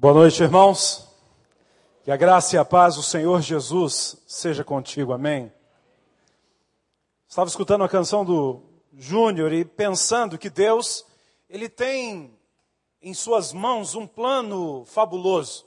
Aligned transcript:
Boa 0.00 0.14
noite, 0.14 0.40
irmãos. 0.40 1.08
Que 2.04 2.12
a 2.12 2.16
graça 2.16 2.54
e 2.54 2.58
a 2.58 2.64
paz 2.64 2.94
do 2.94 3.02
Senhor 3.02 3.40
Jesus 3.40 4.16
seja 4.28 4.62
contigo. 4.62 5.12
Amém. 5.12 5.52
Estava 7.26 7.48
escutando 7.48 7.82
a 7.82 7.88
canção 7.88 8.24
do 8.24 8.62
Júnior 8.92 9.52
e 9.52 9.64
pensando 9.64 10.38
que 10.38 10.48
Deus, 10.48 11.04
ele 11.50 11.68
tem 11.68 12.32
em 13.02 13.12
suas 13.12 13.52
mãos 13.52 13.96
um 13.96 14.06
plano 14.06 14.84
fabuloso. 14.84 15.66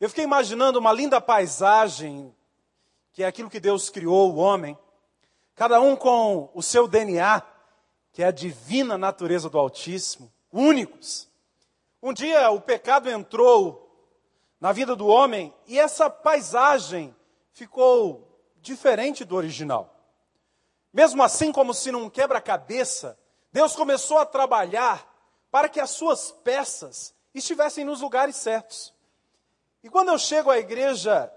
Eu 0.00 0.08
fiquei 0.08 0.24
imaginando 0.24 0.80
uma 0.80 0.92
linda 0.92 1.20
paisagem, 1.20 2.34
que 3.12 3.22
é 3.22 3.26
aquilo 3.28 3.48
que 3.48 3.60
Deus 3.60 3.88
criou, 3.88 4.34
o 4.34 4.38
homem, 4.38 4.76
cada 5.54 5.80
um 5.80 5.94
com 5.94 6.50
o 6.52 6.60
seu 6.60 6.88
DNA, 6.88 7.40
que 8.12 8.20
é 8.20 8.26
a 8.26 8.32
divina 8.32 8.98
natureza 8.98 9.48
do 9.48 9.60
Altíssimo, 9.60 10.28
únicos 10.52 11.27
um 12.02 12.12
dia 12.12 12.50
o 12.50 12.60
pecado 12.60 13.10
entrou 13.10 13.84
na 14.60 14.72
vida 14.72 14.94
do 14.94 15.06
homem 15.06 15.54
e 15.66 15.78
essa 15.78 16.08
paisagem 16.08 17.14
ficou 17.52 18.40
diferente 18.56 19.24
do 19.24 19.36
original. 19.36 19.94
Mesmo 20.92 21.22
assim, 21.22 21.52
como 21.52 21.74
se 21.74 21.92
num 21.92 22.08
quebra-cabeça, 22.08 23.18
Deus 23.52 23.74
começou 23.74 24.18
a 24.18 24.26
trabalhar 24.26 25.06
para 25.50 25.68
que 25.68 25.80
as 25.80 25.90
suas 25.90 26.30
peças 26.30 27.14
estivessem 27.34 27.84
nos 27.84 28.00
lugares 28.00 28.36
certos. 28.36 28.94
E 29.82 29.88
quando 29.88 30.08
eu 30.08 30.18
chego 30.18 30.50
à 30.50 30.58
igreja 30.58 31.32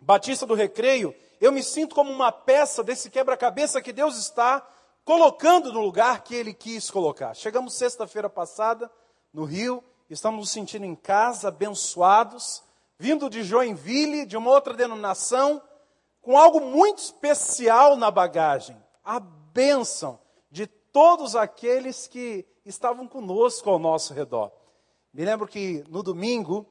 Batista 0.00 0.44
do 0.46 0.54
Recreio, 0.54 1.14
eu 1.40 1.52
me 1.52 1.62
sinto 1.62 1.94
como 1.94 2.10
uma 2.10 2.32
peça 2.32 2.82
desse 2.82 3.10
quebra-cabeça 3.10 3.80
que 3.80 3.92
Deus 3.92 4.16
está 4.16 4.66
colocando 5.04 5.72
no 5.72 5.80
lugar 5.80 6.22
que 6.24 6.34
Ele 6.34 6.52
quis 6.52 6.90
colocar. 6.90 7.34
Chegamos 7.34 7.74
sexta-feira 7.74 8.28
passada 8.28 8.90
no 9.32 9.44
Rio 9.44 9.82
estamos 10.08 10.40
nos 10.40 10.50
sentindo 10.50 10.84
em 10.84 10.94
casa, 10.94 11.48
abençoados, 11.48 12.62
vindo 12.98 13.28
de 13.28 13.42
Joinville, 13.42 14.26
de 14.26 14.36
uma 14.36 14.50
outra 14.50 14.74
denominação, 14.74 15.60
com 16.22 16.36
algo 16.36 16.60
muito 16.60 16.98
especial 16.98 17.96
na 17.96 18.10
bagagem, 18.10 18.76
a 19.04 19.20
bênção 19.20 20.18
de 20.50 20.66
todos 20.66 21.36
aqueles 21.36 22.06
que 22.06 22.46
estavam 22.64 23.06
conosco 23.06 23.70
ao 23.70 23.78
nosso 23.78 24.12
redor. 24.12 24.50
Me 25.12 25.24
lembro 25.24 25.46
que 25.46 25.84
no 25.88 26.02
domingo, 26.02 26.66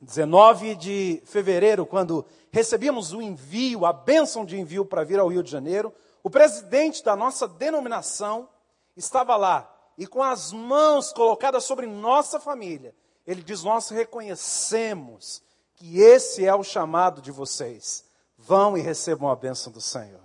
19 0.00 0.74
de 0.76 1.22
fevereiro, 1.24 1.84
quando 1.84 2.24
recebíamos 2.50 3.12
o 3.12 3.20
envio, 3.20 3.84
a 3.84 3.92
bênção 3.92 4.44
de 4.44 4.58
envio 4.58 4.84
para 4.84 5.04
vir 5.04 5.18
ao 5.18 5.28
Rio 5.28 5.42
de 5.42 5.50
Janeiro, 5.50 5.92
o 6.22 6.30
presidente 6.30 7.04
da 7.04 7.14
nossa 7.14 7.46
denominação 7.46 8.48
estava 8.96 9.36
lá 9.36 9.75
e 9.96 10.06
com 10.06 10.22
as 10.22 10.52
mãos 10.52 11.12
colocadas 11.12 11.64
sobre 11.64 11.86
nossa 11.86 12.38
família, 12.38 12.94
ele 13.26 13.42
diz: 13.42 13.62
Nós 13.62 13.88
reconhecemos 13.88 15.42
que 15.74 16.00
esse 16.00 16.44
é 16.46 16.54
o 16.54 16.62
chamado 16.62 17.20
de 17.20 17.30
vocês. 17.30 18.04
Vão 18.38 18.76
e 18.76 18.80
recebam 18.80 19.28
a 19.30 19.36
bênção 19.36 19.72
do 19.72 19.80
Senhor. 19.80 20.20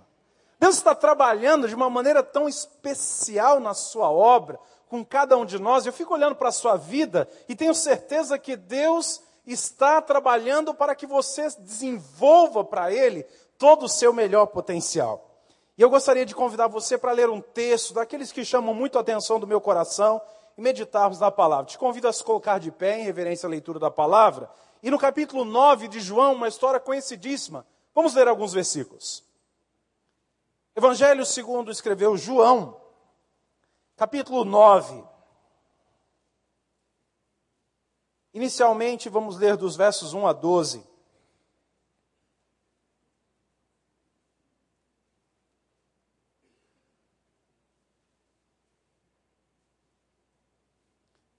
Deus 0.58 0.76
está 0.76 0.94
trabalhando 0.94 1.66
de 1.66 1.74
uma 1.74 1.90
maneira 1.90 2.22
tão 2.22 2.48
especial 2.48 3.58
na 3.58 3.74
sua 3.74 4.10
obra, 4.10 4.60
com 4.88 5.04
cada 5.04 5.36
um 5.36 5.44
de 5.44 5.58
nós. 5.58 5.86
Eu 5.86 5.92
fico 5.92 6.14
olhando 6.14 6.36
para 6.36 6.50
a 6.50 6.52
sua 6.52 6.76
vida 6.76 7.28
e 7.48 7.56
tenho 7.56 7.74
certeza 7.74 8.38
que 8.38 8.54
Deus 8.54 9.20
está 9.46 10.00
trabalhando 10.00 10.72
para 10.72 10.94
que 10.94 11.06
você 11.06 11.48
desenvolva 11.58 12.64
para 12.64 12.92
Ele 12.92 13.24
todo 13.58 13.86
o 13.86 13.88
seu 13.88 14.12
melhor 14.12 14.46
potencial. 14.46 15.31
E 15.76 15.82
eu 15.82 15.88
gostaria 15.88 16.26
de 16.26 16.34
convidar 16.34 16.68
você 16.68 16.98
para 16.98 17.12
ler 17.12 17.30
um 17.30 17.40
texto 17.40 17.94
daqueles 17.94 18.30
que 18.30 18.44
chamam 18.44 18.74
muito 18.74 18.98
a 18.98 19.00
atenção 19.00 19.40
do 19.40 19.46
meu 19.46 19.60
coração 19.60 20.20
e 20.56 20.60
meditarmos 20.60 21.18
na 21.18 21.30
palavra. 21.30 21.66
Te 21.66 21.78
convido 21.78 22.08
a 22.08 22.12
se 22.12 22.22
colocar 22.22 22.58
de 22.58 22.70
pé 22.70 22.98
em 22.98 23.04
reverência 23.04 23.46
à 23.46 23.50
leitura 23.50 23.78
da 23.78 23.90
palavra. 23.90 24.50
E 24.82 24.90
no 24.90 24.98
capítulo 24.98 25.44
9 25.44 25.88
de 25.88 26.00
João, 26.00 26.34
uma 26.34 26.48
história 26.48 26.78
conhecidíssima. 26.78 27.66
Vamos 27.94 28.14
ler 28.14 28.28
alguns 28.28 28.52
versículos. 28.52 29.24
Evangelho 30.74 31.24
segundo 31.24 31.70
escreveu 31.70 32.16
João, 32.16 32.80
capítulo 33.96 34.44
9. 34.44 35.04
Inicialmente, 38.34 39.10
vamos 39.10 39.36
ler 39.36 39.56
dos 39.56 39.76
versos 39.76 40.14
1 40.14 40.26
a 40.26 40.32
12. 40.32 40.91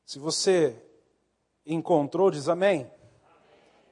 Se 0.05 0.19
você 0.19 0.81
encontrou, 1.65 2.29
diz 2.29 2.49
amém. 2.49 2.91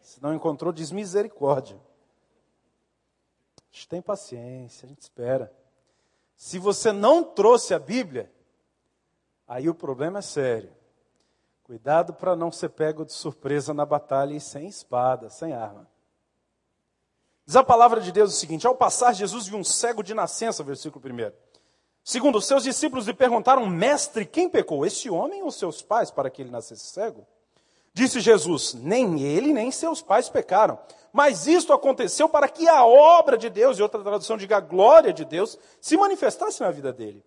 Se 0.01 0.22
não 0.22 0.33
encontrou, 0.33 0.73
diz 0.73 0.91
misericórdia. 0.91 1.79
A 3.57 3.75
gente 3.75 3.88
tem 3.88 4.01
paciência, 4.01 4.85
a 4.85 4.89
gente 4.89 5.01
espera. 5.01 5.53
Se 6.35 6.59
você 6.59 6.91
não 6.91 7.23
trouxe 7.23 7.73
a 7.73 7.79
Bíblia, 7.79 8.31
aí 9.47 9.69
o 9.69 9.75
problema 9.75 10.19
é 10.19 10.22
sério. 10.23 10.72
Cuidado 11.63 12.13
para 12.13 12.35
não 12.35 12.51
ser 12.51 12.69
pego 12.69 13.05
de 13.05 13.13
surpresa 13.13 13.73
na 13.73 13.85
batalha 13.85 14.33
e 14.33 14.41
sem 14.41 14.67
espada, 14.67 15.29
sem 15.29 15.53
arma. 15.53 15.88
Diz 17.45 17.55
a 17.55 17.63
palavra 17.63 18.01
de 18.01 18.11
Deus 18.11 18.33
o 18.33 18.38
seguinte: 18.38 18.67
ao 18.67 18.75
passar, 18.75 19.13
Jesus 19.13 19.47
viu 19.47 19.57
um 19.57 19.63
cego 19.63 20.03
de 20.03 20.13
nascença, 20.13 20.63
versículo 20.63 21.03
1. 21.05 21.31
Segundo, 22.03 22.41
seus 22.41 22.63
discípulos 22.63 23.06
lhe 23.06 23.13
perguntaram, 23.13 23.66
mestre, 23.67 24.25
quem 24.25 24.50
pecou, 24.50 24.85
esse 24.85 25.09
homem 25.09 25.44
ou 25.44 25.51
seus 25.51 25.81
pais, 25.81 26.09
para 26.09 26.29
que 26.29 26.41
ele 26.41 26.50
nascesse 26.50 26.85
cego? 26.88 27.25
Disse 27.94 28.19
Jesus, 28.19 28.73
nem 28.73 29.22
ele 29.22 29.53
nem 29.53 29.69
seus 29.69 30.01
pais 30.01 30.29
pecaram, 30.29 30.79
mas 31.11 31.45
isto 31.45 31.73
aconteceu 31.73 32.29
para 32.29 32.47
que 32.47 32.67
a 32.67 32.85
obra 32.85 33.38
de 33.38 33.50
Deus, 33.50 33.78
e 33.78 33.84
outra 33.84 34.01
tradução 34.01 34.38
diga 34.38 34.57
a 34.57 34.61
glória 34.61 35.11
de 35.11 35.25
Deus, 35.25 35.57
se 35.79 35.97
manifestasse 35.97 36.61
na 36.61 36.72
vida 36.72 36.91
dele. 36.91 37.23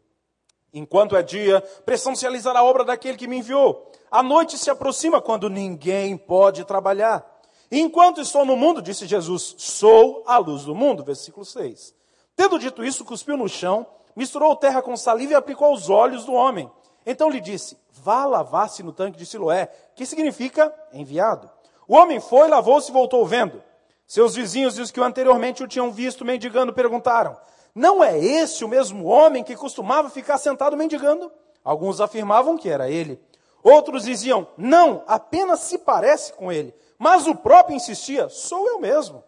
Enquanto 0.73 1.17
é 1.17 1.23
dia, 1.23 1.61
precisamos 1.85 2.21
realizar 2.21 2.57
a 2.57 2.65
obra 2.65 2.83
daquele 2.83 3.17
que 3.17 3.29
me 3.29 3.39
enviou. 3.39 3.93
A 4.11 4.23
noite 4.23 4.59
se 4.59 4.71
aproxima 4.71 5.21
quando 5.21 5.49
ninguém 5.49 6.17
pode 6.17 6.65
trabalhar. 6.65 7.25
Enquanto 7.71 8.21
estou 8.21 8.45
no 8.45 8.57
mundo, 8.57 8.83
disse 8.83 9.07
Jesus, 9.07 9.55
sou 9.57 10.25
a 10.27 10.37
luz 10.39 10.65
do 10.65 10.75
mundo. 10.75 11.05
Versículo 11.05 11.45
6. 11.45 11.95
Tendo 12.35 12.59
dito 12.59 12.85
isso, 12.85 13.05
cuspiu 13.05 13.37
no 13.37 13.49
chão 13.49 13.87
misturou 14.17 14.57
terra 14.57 14.83
com 14.83 14.97
saliva 14.97 15.33
e 15.33 15.37
aplicou 15.37 15.69
aos 15.69 15.89
olhos 15.91 16.25
do 16.25 16.33
homem. 16.33 16.71
Então 17.07 17.29
lhe 17.29 17.41
disse: 17.41 17.79
Vá 17.91 18.25
lavar-se 18.25 18.83
no 18.83 18.93
tanque 18.93 19.19
de 19.19 19.27
Siloé, 19.27 19.67
que 19.95 20.07
significa 20.07 20.75
enviado. 20.93 21.51
O 21.87 21.95
homem 21.95 22.21
foi, 22.21 22.49
lavou-se 22.49 22.91
e 22.91 22.93
voltou 22.93 23.25
vendo. 23.27 23.63
Seus 24.07 24.35
vizinhos 24.35 24.79
e 24.79 24.83
os 24.83 24.91
que 24.91 25.01
anteriormente 25.01 25.63
o 25.63 25.69
tinham 25.69 25.91
visto 25.91 26.25
mendigando 26.25 26.73
perguntaram: 26.73 27.37
Não 27.75 28.03
é 28.03 28.19
esse 28.19 28.65
o 28.65 28.69
mesmo 28.69 29.07
homem 29.07 29.43
que 29.43 29.57
costumava 29.57 30.11
ficar 30.11 30.39
sentado 30.39 30.77
mendigando? 30.77 31.31
Alguns 31.63 32.01
afirmavam 32.01 32.57
que 32.57 32.69
era 32.69 32.91
ele. 32.91 33.21
Outros 33.63 34.05
diziam: 34.05 34.47
Não, 34.57 35.03
apenas 35.07 35.61
se 35.61 35.79
parece 35.79 36.33
com 36.35 36.53
ele. 36.53 36.75
Mas 36.99 37.27
o 37.27 37.35
próprio 37.35 37.77
insistia: 37.77 38.29
Sou 38.29 38.69
eu 38.69 38.79
mesmo. 38.79 39.25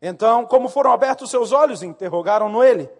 Então, 0.00 0.46
como 0.46 0.68
foram 0.68 0.92
abertos 0.92 1.30
seus 1.30 1.52
olhos, 1.52 1.82
interrogaram-no 1.82 2.62
ele. 2.62 2.90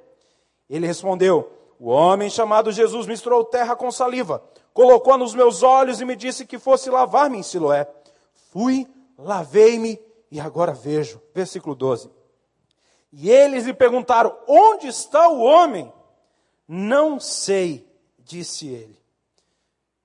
Ele 0.75 0.87
respondeu: 0.87 1.53
O 1.79 1.91
homem 1.91 2.31
chamado 2.31 2.73
Jesus 2.73 3.07
misturou 3.07 3.45
terra 3.45 3.77
com 3.77 3.91
saliva, 3.93 4.43
colocou 4.73 5.19
nos 5.19 5.35
meus 5.35 5.63
olhos 5.63 6.01
e 6.01 6.05
me 6.05 6.17
disse 6.17 6.47
que 6.47 6.59
fosse 6.59 6.89
lavar-me 6.89 7.37
em 7.37 7.43
Siloé. 7.43 7.87
Fui, 8.51 8.89
lavei-me 9.19 10.01
e 10.31 10.41
agora 10.41 10.73
vejo. 10.73 11.21
Versículo 11.35 11.75
12. 11.75 12.11
E 13.13 13.31
eles 13.31 13.67
lhe 13.67 13.75
perguntaram: 13.75 14.35
Onde 14.49 14.87
está 14.87 15.29
o 15.29 15.43
homem? 15.43 15.93
Não 16.67 17.21
sei, 17.21 17.87
disse 18.19 18.69
ele. 18.69 18.99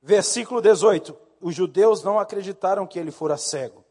Versículo 0.01 0.61
18: 0.61 1.17
Os 1.39 1.55
judeus 1.55 2.03
não 2.03 2.19
acreditaram 2.19 2.85
que 2.85 2.99
ele 2.99 3.11
fora 3.11 3.37
cego 3.37 3.85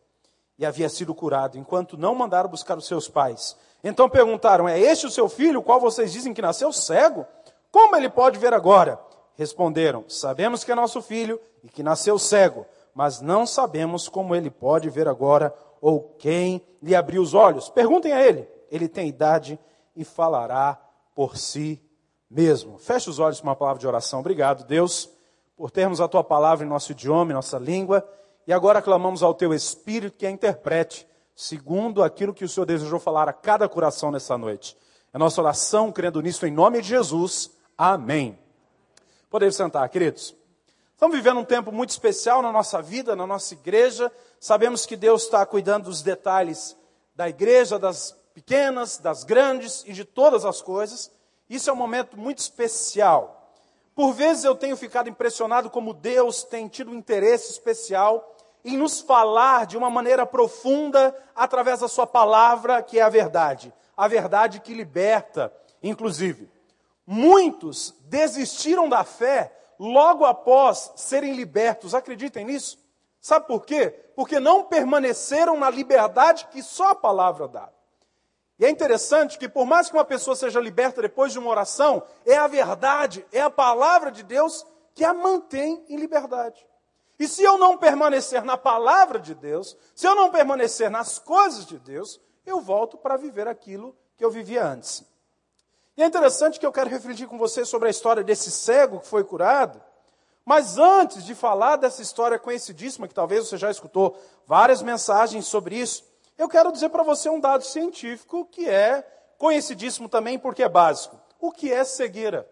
e 0.58 0.66
havia 0.66 0.90
sido 0.90 1.14
curado, 1.14 1.56
enquanto 1.56 1.96
não 1.96 2.14
mandaram 2.14 2.50
buscar 2.50 2.76
os 2.76 2.86
seus 2.86 3.08
pais. 3.08 3.56
Então 3.88 4.08
perguntaram: 4.08 4.68
É 4.68 4.80
este 4.80 5.06
o 5.06 5.10
seu 5.10 5.28
filho, 5.28 5.62
qual 5.62 5.78
vocês 5.78 6.12
dizem 6.12 6.34
que 6.34 6.42
nasceu 6.42 6.72
cego? 6.72 7.24
Como 7.70 7.94
ele 7.94 8.10
pode 8.10 8.36
ver 8.36 8.52
agora? 8.52 9.00
Responderam: 9.36 10.04
Sabemos 10.08 10.64
que 10.64 10.72
é 10.72 10.74
nosso 10.74 11.00
filho 11.00 11.40
e 11.62 11.68
que 11.68 11.84
nasceu 11.84 12.18
cego, 12.18 12.66
mas 12.92 13.20
não 13.20 13.46
sabemos 13.46 14.08
como 14.08 14.34
ele 14.34 14.50
pode 14.50 14.90
ver 14.90 15.06
agora 15.06 15.54
ou 15.80 16.16
quem 16.18 16.66
lhe 16.82 16.96
abriu 16.96 17.22
os 17.22 17.32
olhos. 17.32 17.68
Perguntem 17.68 18.12
a 18.12 18.20
ele. 18.26 18.48
Ele 18.72 18.88
tem 18.88 19.06
idade 19.06 19.56
e 19.94 20.04
falará 20.04 20.80
por 21.14 21.36
si 21.36 21.80
mesmo. 22.28 22.78
Feche 22.78 23.08
os 23.08 23.20
olhos 23.20 23.40
para 23.40 23.50
uma 23.50 23.56
palavra 23.56 23.78
de 23.78 23.86
oração. 23.86 24.18
Obrigado, 24.18 24.66
Deus, 24.66 25.08
por 25.56 25.70
termos 25.70 26.00
a 26.00 26.08
tua 26.08 26.24
palavra 26.24 26.66
em 26.66 26.68
nosso 26.68 26.90
idioma, 26.90 27.30
em 27.30 27.34
nossa 27.34 27.56
língua. 27.56 28.04
E 28.48 28.52
agora 28.52 28.82
clamamos 28.82 29.22
ao 29.22 29.32
teu 29.32 29.54
Espírito 29.54 30.16
que 30.18 30.26
a 30.26 30.30
interprete 30.30 31.06
segundo 31.36 32.02
aquilo 32.02 32.32
que 32.32 32.44
o 32.44 32.48
Senhor 32.48 32.64
desejou 32.64 32.98
falar 32.98 33.28
a 33.28 33.32
cada 33.32 33.68
coração 33.68 34.10
nessa 34.10 34.38
noite. 34.38 34.74
É 35.12 35.18
nossa 35.18 35.40
oração, 35.40 35.92
crendo 35.92 36.22
nisso, 36.22 36.46
em 36.46 36.50
nome 36.50 36.80
de 36.80 36.88
Jesus. 36.88 37.50
Amém. 37.76 38.38
Podemos 39.28 39.54
sentar, 39.54 39.86
queridos. 39.90 40.34
Estamos 40.94 41.14
vivendo 41.14 41.38
um 41.38 41.44
tempo 41.44 41.70
muito 41.70 41.90
especial 41.90 42.40
na 42.40 42.50
nossa 42.50 42.80
vida, 42.80 43.14
na 43.14 43.26
nossa 43.26 43.52
igreja. 43.52 44.10
Sabemos 44.40 44.86
que 44.86 44.96
Deus 44.96 45.24
está 45.24 45.44
cuidando 45.44 45.84
dos 45.84 46.00
detalhes 46.00 46.74
da 47.14 47.28
igreja, 47.28 47.78
das 47.78 48.16
pequenas, 48.32 48.96
das 48.96 49.22
grandes 49.22 49.84
e 49.86 49.92
de 49.92 50.06
todas 50.06 50.46
as 50.46 50.62
coisas. 50.62 51.10
Isso 51.50 51.68
é 51.68 51.72
um 51.72 51.76
momento 51.76 52.16
muito 52.16 52.38
especial. 52.38 53.52
Por 53.94 54.12
vezes 54.12 54.44
eu 54.44 54.54
tenho 54.54 54.76
ficado 54.76 55.08
impressionado 55.08 55.68
como 55.68 55.92
Deus 55.92 56.44
tem 56.44 56.66
tido 56.66 56.90
um 56.90 56.94
interesse 56.94 57.52
especial 57.52 58.35
em 58.66 58.76
nos 58.76 59.00
falar 59.00 59.64
de 59.64 59.76
uma 59.76 59.88
maneira 59.88 60.26
profunda 60.26 61.16
através 61.34 61.80
da 61.80 61.88
Sua 61.88 62.06
palavra, 62.06 62.82
que 62.82 62.98
é 62.98 63.02
a 63.02 63.08
verdade. 63.08 63.72
A 63.96 64.08
verdade 64.08 64.60
que 64.60 64.74
liberta, 64.74 65.52
inclusive. 65.80 66.50
Muitos 67.06 67.94
desistiram 68.06 68.88
da 68.88 69.04
fé 69.04 69.52
logo 69.78 70.24
após 70.24 70.92
serem 70.96 71.34
libertos. 71.34 71.94
Acreditem 71.94 72.44
nisso? 72.44 72.78
Sabe 73.20 73.46
por 73.46 73.64
quê? 73.64 73.90
Porque 74.16 74.40
não 74.40 74.64
permaneceram 74.64 75.56
na 75.56 75.70
liberdade 75.70 76.48
que 76.50 76.60
só 76.62 76.90
a 76.90 76.94
palavra 76.94 77.46
dá. 77.46 77.68
E 78.58 78.64
é 78.64 78.70
interessante 78.70 79.38
que, 79.38 79.48
por 79.48 79.66
mais 79.66 79.88
que 79.88 79.96
uma 79.96 80.04
pessoa 80.04 80.34
seja 80.34 80.58
liberta 80.58 81.02
depois 81.02 81.30
de 81.30 81.38
uma 81.38 81.50
oração, 81.50 82.02
é 82.24 82.36
a 82.36 82.46
verdade, 82.46 83.24
é 83.30 83.40
a 83.40 83.50
palavra 83.50 84.10
de 84.10 84.22
Deus 84.22 84.66
que 84.94 85.04
a 85.04 85.12
mantém 85.14 85.84
em 85.88 85.96
liberdade. 85.96 86.66
E 87.18 87.26
se 87.26 87.42
eu 87.42 87.56
não 87.56 87.78
permanecer 87.78 88.44
na 88.44 88.56
palavra 88.56 89.18
de 89.18 89.34
Deus, 89.34 89.76
se 89.94 90.06
eu 90.06 90.14
não 90.14 90.30
permanecer 90.30 90.90
nas 90.90 91.18
coisas 91.18 91.64
de 91.64 91.78
Deus, 91.78 92.20
eu 92.44 92.60
volto 92.60 92.98
para 92.98 93.16
viver 93.16 93.48
aquilo 93.48 93.96
que 94.16 94.24
eu 94.24 94.30
vivia 94.30 94.64
antes. 94.64 95.02
E 95.96 96.02
é 96.02 96.06
interessante 96.06 96.60
que 96.60 96.66
eu 96.66 96.72
quero 96.72 96.90
refletir 96.90 97.26
com 97.26 97.38
você 97.38 97.64
sobre 97.64 97.88
a 97.88 97.90
história 97.90 98.22
desse 98.22 98.50
cego 98.50 99.00
que 99.00 99.06
foi 99.06 99.24
curado. 99.24 99.82
Mas 100.44 100.78
antes 100.78 101.24
de 101.24 101.34
falar 101.34 101.76
dessa 101.76 102.02
história 102.02 102.38
conhecidíssima, 102.38 103.08
que 103.08 103.14
talvez 103.14 103.48
você 103.48 103.56
já 103.56 103.70
escutou 103.70 104.16
várias 104.46 104.82
mensagens 104.82 105.46
sobre 105.46 105.76
isso, 105.76 106.04
eu 106.36 106.48
quero 106.48 106.70
dizer 106.70 106.90
para 106.90 107.02
você 107.02 107.30
um 107.30 107.40
dado 107.40 107.64
científico 107.64 108.44
que 108.44 108.68
é 108.68 109.02
conhecidíssimo 109.38 110.08
também 110.08 110.38
porque 110.38 110.62
é 110.62 110.68
básico. 110.68 111.18
O 111.40 111.50
que 111.50 111.72
é 111.72 111.82
cegueira? 111.82 112.48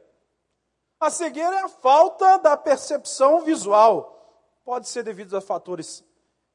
A 0.99 1.10
cegueira 1.10 1.55
é 1.56 1.62
a 1.62 1.69
falta 1.69 2.38
da 2.38 2.56
percepção 2.56 3.43
visual. 3.43 4.23
Pode 4.64 4.88
ser 4.88 5.02
devido 5.02 5.37
a 5.37 5.43
fatores 5.43 6.02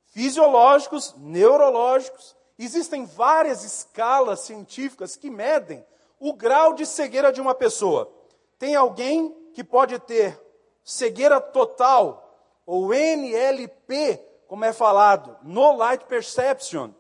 fisiológicos, 0.08 1.14
neurológicos. 1.18 2.36
Existem 2.58 3.06
várias 3.06 3.64
escalas 3.64 4.40
científicas 4.42 5.16
que 5.16 5.30
medem 5.30 5.86
o 6.20 6.34
grau 6.34 6.74
de 6.74 6.86
cegueira 6.86 7.32
de 7.32 7.40
uma 7.40 7.54
pessoa. 7.54 8.12
Tem 8.58 8.76
alguém 8.76 9.32
que 9.54 9.64
pode 9.64 10.00
ter 10.00 10.42
cegueira 10.84 11.40
total, 11.40 12.26
ou 12.66 12.94
NLP, 12.94 14.18
como 14.48 14.66
é 14.66 14.74
falado, 14.74 15.38
No 15.44 15.72
Light 15.74 16.06
Perception, 16.06 16.92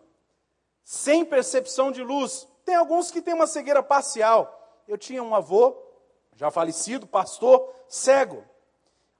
sem 0.83 1.25
percepção 1.25 1.91
de 1.91 2.03
luz. 2.03 2.47
Tem 2.63 2.75
alguns 2.75 3.09
que 3.09 3.21
têm 3.21 3.33
uma 3.33 3.47
cegueira 3.47 3.81
parcial. 3.81 4.81
Eu 4.87 4.97
tinha 4.97 5.23
um 5.23 5.33
avô, 5.33 5.75
já 6.35 6.51
falecido, 6.51 7.07
pastor, 7.07 7.67
cego. 7.87 8.43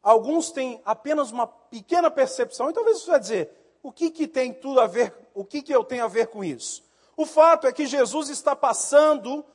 Alguns 0.02 0.52
têm 0.52 0.82
apenas 0.86 1.32
uma 1.32 1.48
pequena 1.70 2.10
percepção. 2.10 2.70
E 2.70 2.74
talvez 2.74 3.02
você 3.02 3.12
vai 3.12 3.20
dizer, 3.20 3.78
o 3.82 3.92
que, 3.92 4.12
que 4.12 4.28
tem 4.28 4.54
tudo 4.54 4.80
a 4.80 4.88
ver, 4.88 5.14
o 5.34 5.46
que, 5.46 5.62
que 5.62 5.74
eu 5.74 5.84
tenho 5.84 6.04
a 6.04 6.08
ver 6.08 6.28
com 6.28 6.44
isso? 6.44 6.84
O 7.16 7.26
fato 7.26 7.68
é 7.68 7.72
que 7.74 7.86
Jesus 7.86 8.30
está 8.30 8.56
passando 8.56 9.46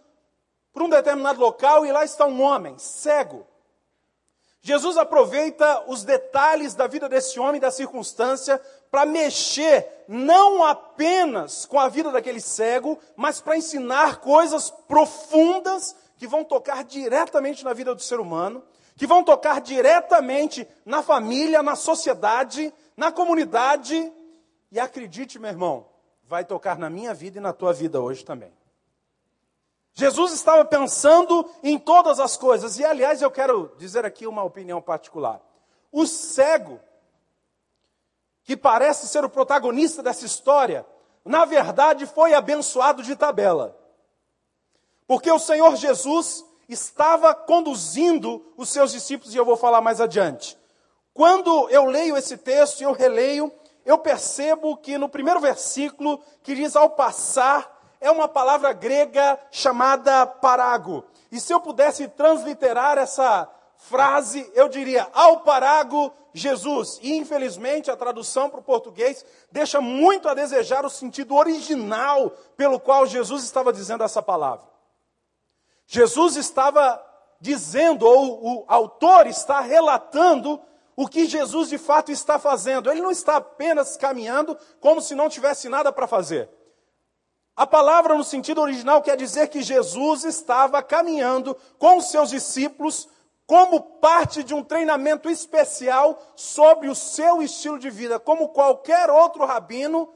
para 0.73 0.85
um 0.85 0.89
determinado 0.89 1.41
local 1.41 1.87
e 1.87 1.93
lá 1.93 2.05
está 2.05 2.27
um 2.27 2.43
homem 2.43 2.77
cego. 2.79 3.47
Jesus 4.61 4.97
aproveita 4.97 5.85
os 5.87 6.05
detalhes 6.05 6.75
da 6.75 6.87
vida 6.87 7.07
desse 7.07 7.39
homem, 7.39 7.61
da 7.61 7.71
circunstância, 7.71 8.59
para 8.91 9.05
mexer 9.05 10.05
não 10.09 10.65
apenas 10.65 11.67
com 11.67 11.79
a 11.79 11.89
vida 11.89 12.11
daquele 12.11 12.41
cego, 12.41 12.99
mas 13.15 13.41
para 13.41 13.59
ensinar 13.59 14.21
coisas 14.21 14.71
profundas 14.71 15.95
que 16.17 16.27
vão 16.27 16.45
tocar 16.45 16.83
diretamente 16.83 17.63
na 17.63 17.75
vida 17.75 17.95
do 17.95 18.01
ser 18.01 18.21
humano, 18.21 18.65
que 18.97 19.07
vão 19.07 19.25
tocar 19.25 19.61
diretamente 19.61 20.67
na 20.85 21.03
família, 21.03 21.63
na 21.63 21.75
sociedade, 21.75 22.73
na 22.97 23.11
comunidade. 23.11 24.13
E 24.71 24.79
acredite, 24.79 25.39
meu 25.39 25.51
irmão, 25.51 25.87
vai 26.25 26.45
tocar 26.45 26.79
na 26.79 26.89
minha 26.89 27.13
vida 27.13 27.39
e 27.39 27.41
na 27.41 27.53
tua 27.53 27.73
vida 27.73 28.01
hoje 28.01 28.25
também. 28.25 28.53
Jesus 29.93 30.33
estava 30.33 30.65
pensando 30.65 31.49
em 31.63 31.79
todas 31.79 32.19
as 32.19 32.37
coisas. 32.37 32.79
E, 32.79 32.85
aliás, 32.85 33.23
eu 33.23 33.31
quero 33.31 33.73
dizer 33.79 34.05
aqui 34.05 34.27
uma 34.27 34.43
opinião 34.43 34.83
particular. 34.83 35.41
O 35.93 36.07
cego, 36.07 36.81
que 38.43 38.57
parece 38.57 39.07
ser 39.07 39.25
o 39.25 39.31
protagonista 39.31 40.03
dessa 40.03 40.27
história, 40.27 40.85
na 41.25 41.45
verdade 41.45 42.07
foi 42.07 42.35
abençoado 42.35 43.03
de 43.03 43.15
tabela. 43.15 43.79
Porque 45.07 45.31
o 45.31 45.39
Senhor 45.39 45.77
Jesus 45.77 46.45
estava 46.69 47.35
conduzindo 47.35 48.53
os 48.57 48.69
seus 48.69 48.93
discípulos, 48.93 49.35
e 49.35 49.39
eu 49.39 49.45
vou 49.45 49.57
falar 49.57 49.81
mais 49.81 50.01
adiante. 50.01 50.59
Quando 51.13 51.69
eu 51.71 51.85
leio 51.85 52.17
esse 52.17 52.37
texto 52.37 52.81
e 52.81 52.85
eu 52.85 52.93
releio, 52.93 53.53
eu 53.85 53.99
percebo 53.99 54.77
que 54.77 54.99
no 54.99 55.09
primeiro 55.09 55.41
versículo, 55.41 56.21
que 56.43 56.55
diz: 56.55 56.75
Ao 56.75 56.91
passar, 56.91 57.97
é 58.01 58.11
uma 58.11 58.29
palavra 58.29 58.73
grega 58.73 59.39
chamada 59.51 60.27
parago. 60.27 61.05
E 61.31 61.39
se 61.39 61.53
eu 61.53 61.61
pudesse 61.61 62.09
transliterar 62.09 62.99
essa 62.99 63.49
frase, 63.77 64.51
eu 64.55 64.69
diria 64.69 65.09
ao 65.13 65.41
parago 65.41 66.13
Jesus. 66.33 66.99
E 67.03 67.17
infelizmente 67.17 67.91
a 67.91 67.97
tradução 67.97 68.51
para 68.51 68.61
o 68.61 68.65
português 68.65 69.25
deixa 69.51 69.81
muito 69.81 70.29
a 70.29 70.35
desejar 70.35 70.85
o 70.85 70.91
sentido 70.91 71.35
original 71.35 72.31
pelo 72.57 72.81
qual 72.81 73.07
Jesus 73.07 73.45
estava 73.45 73.73
dizendo 73.73 74.03
essa 74.03 74.23
palavra. 74.23 74.74
Jesus 75.87 76.37
estava 76.37 77.03
dizendo, 77.41 78.07
ou 78.07 78.63
o 78.63 78.65
autor 78.67 79.27
está 79.27 79.61
relatando 79.61 80.61
o 80.97 81.07
que 81.07 81.27
Jesus 81.27 81.69
de 81.69 81.79
fato 81.79 82.11
está 82.11 82.39
fazendo. 82.39 82.91
Ele 82.91 83.03
não 83.03 83.11
está 83.11 83.37
apenas 83.37 83.97
caminhando 83.97 84.57
como 84.81 85.01
se 85.01 85.15
não 85.15 85.29
tivesse 85.29 85.69
nada 85.69 85.93
para 85.93 86.07
fazer. 86.07 86.49
A 87.57 87.67
palavra, 87.67 88.15
no 88.15 88.25
sentido 88.25 88.61
original, 88.61 89.03
quer 89.03 89.17
dizer 89.17 89.49
que 89.49 89.63
Jesus 89.63 90.25
estava 90.25 90.83
caminhando 90.83 91.57
com 91.79 91.99
os 91.99 92.07
seus 92.11 92.31
discípulos 92.31 93.09
como 93.47 93.81
parte 93.81 94.43
de 94.43 94.55
um 94.55 94.65
treinamento 94.65 95.29
especial 95.29 96.19
sobre 96.35 96.89
o 96.89 96.95
seu 96.95 97.43
estilo 97.43 97.79
de 97.79 97.91
vida, 97.91 98.19
como 98.19 98.49
qualquer 98.49 99.11
outro 99.11 99.45
rabino 99.45 100.13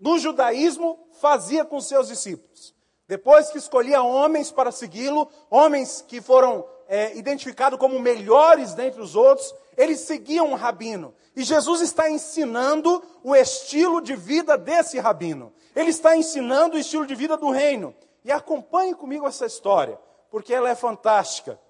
no 0.00 0.18
judaísmo 0.18 0.98
fazia 1.20 1.64
com 1.64 1.80
seus 1.80 2.08
discípulos. 2.08 2.73
Depois 3.06 3.50
que 3.50 3.58
escolhia 3.58 4.02
homens 4.02 4.50
para 4.50 4.72
segui-lo, 4.72 5.28
homens 5.50 6.02
que 6.06 6.20
foram 6.20 6.66
é, 6.88 7.16
identificados 7.16 7.78
como 7.78 7.98
melhores 7.98 8.74
dentre 8.74 9.00
os 9.00 9.14
outros, 9.14 9.54
eles 9.76 10.00
seguiam 10.00 10.48
um 10.50 10.54
rabino. 10.54 11.14
E 11.36 11.42
Jesus 11.42 11.80
está 11.80 12.08
ensinando 12.08 13.02
o 13.22 13.34
estilo 13.34 14.00
de 14.00 14.16
vida 14.16 14.56
desse 14.56 14.98
rabino. 14.98 15.52
Ele 15.74 15.90
está 15.90 16.16
ensinando 16.16 16.76
o 16.76 16.78
estilo 16.78 17.06
de 17.06 17.14
vida 17.14 17.36
do 17.36 17.50
reino. 17.50 17.94
E 18.24 18.32
acompanhe 18.32 18.94
comigo 18.94 19.26
essa 19.26 19.44
história, 19.44 19.98
porque 20.30 20.54
ela 20.54 20.70
é 20.70 20.74
fantástica. 20.74 21.60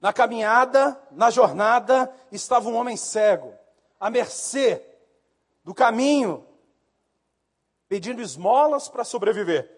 Na 0.00 0.12
caminhada, 0.12 1.00
na 1.10 1.30
jornada, 1.30 2.12
estava 2.30 2.68
um 2.68 2.74
homem 2.76 2.96
cego, 2.96 3.54
à 3.98 4.10
mercê 4.10 4.82
do 5.64 5.72
caminho, 5.72 6.46
pedindo 7.88 8.20
esmolas 8.20 8.88
para 8.88 9.04
sobreviver. 9.04 9.75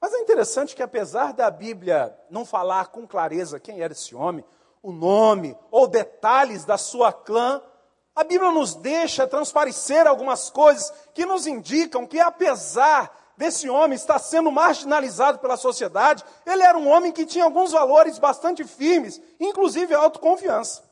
Mas 0.00 0.14
é 0.14 0.18
interessante 0.18 0.74
que, 0.74 0.82
apesar 0.82 1.32
da 1.32 1.50
Bíblia 1.50 2.16
não 2.30 2.44
falar 2.44 2.86
com 2.86 3.06
clareza 3.06 3.60
quem 3.60 3.82
era 3.82 3.92
esse 3.92 4.14
homem, 4.14 4.44
o 4.82 4.92
nome 4.92 5.56
ou 5.70 5.86
detalhes 5.86 6.64
da 6.64 6.78
sua 6.78 7.12
clã, 7.12 7.60
a 8.14 8.24
Bíblia 8.24 8.50
nos 8.50 8.74
deixa 8.74 9.26
transparecer 9.26 10.06
algumas 10.06 10.48
coisas 10.48 10.92
que 11.12 11.26
nos 11.26 11.46
indicam 11.46 12.06
que, 12.06 12.18
apesar 12.18 13.14
desse 13.36 13.68
homem 13.68 13.96
estar 13.96 14.18
sendo 14.18 14.50
marginalizado 14.50 15.38
pela 15.38 15.56
sociedade, 15.56 16.24
ele 16.46 16.62
era 16.62 16.76
um 16.76 16.88
homem 16.88 17.12
que 17.12 17.26
tinha 17.26 17.44
alguns 17.44 17.72
valores 17.72 18.18
bastante 18.18 18.64
firmes, 18.64 19.20
inclusive 19.38 19.94
a 19.94 19.98
autoconfiança. 19.98 20.82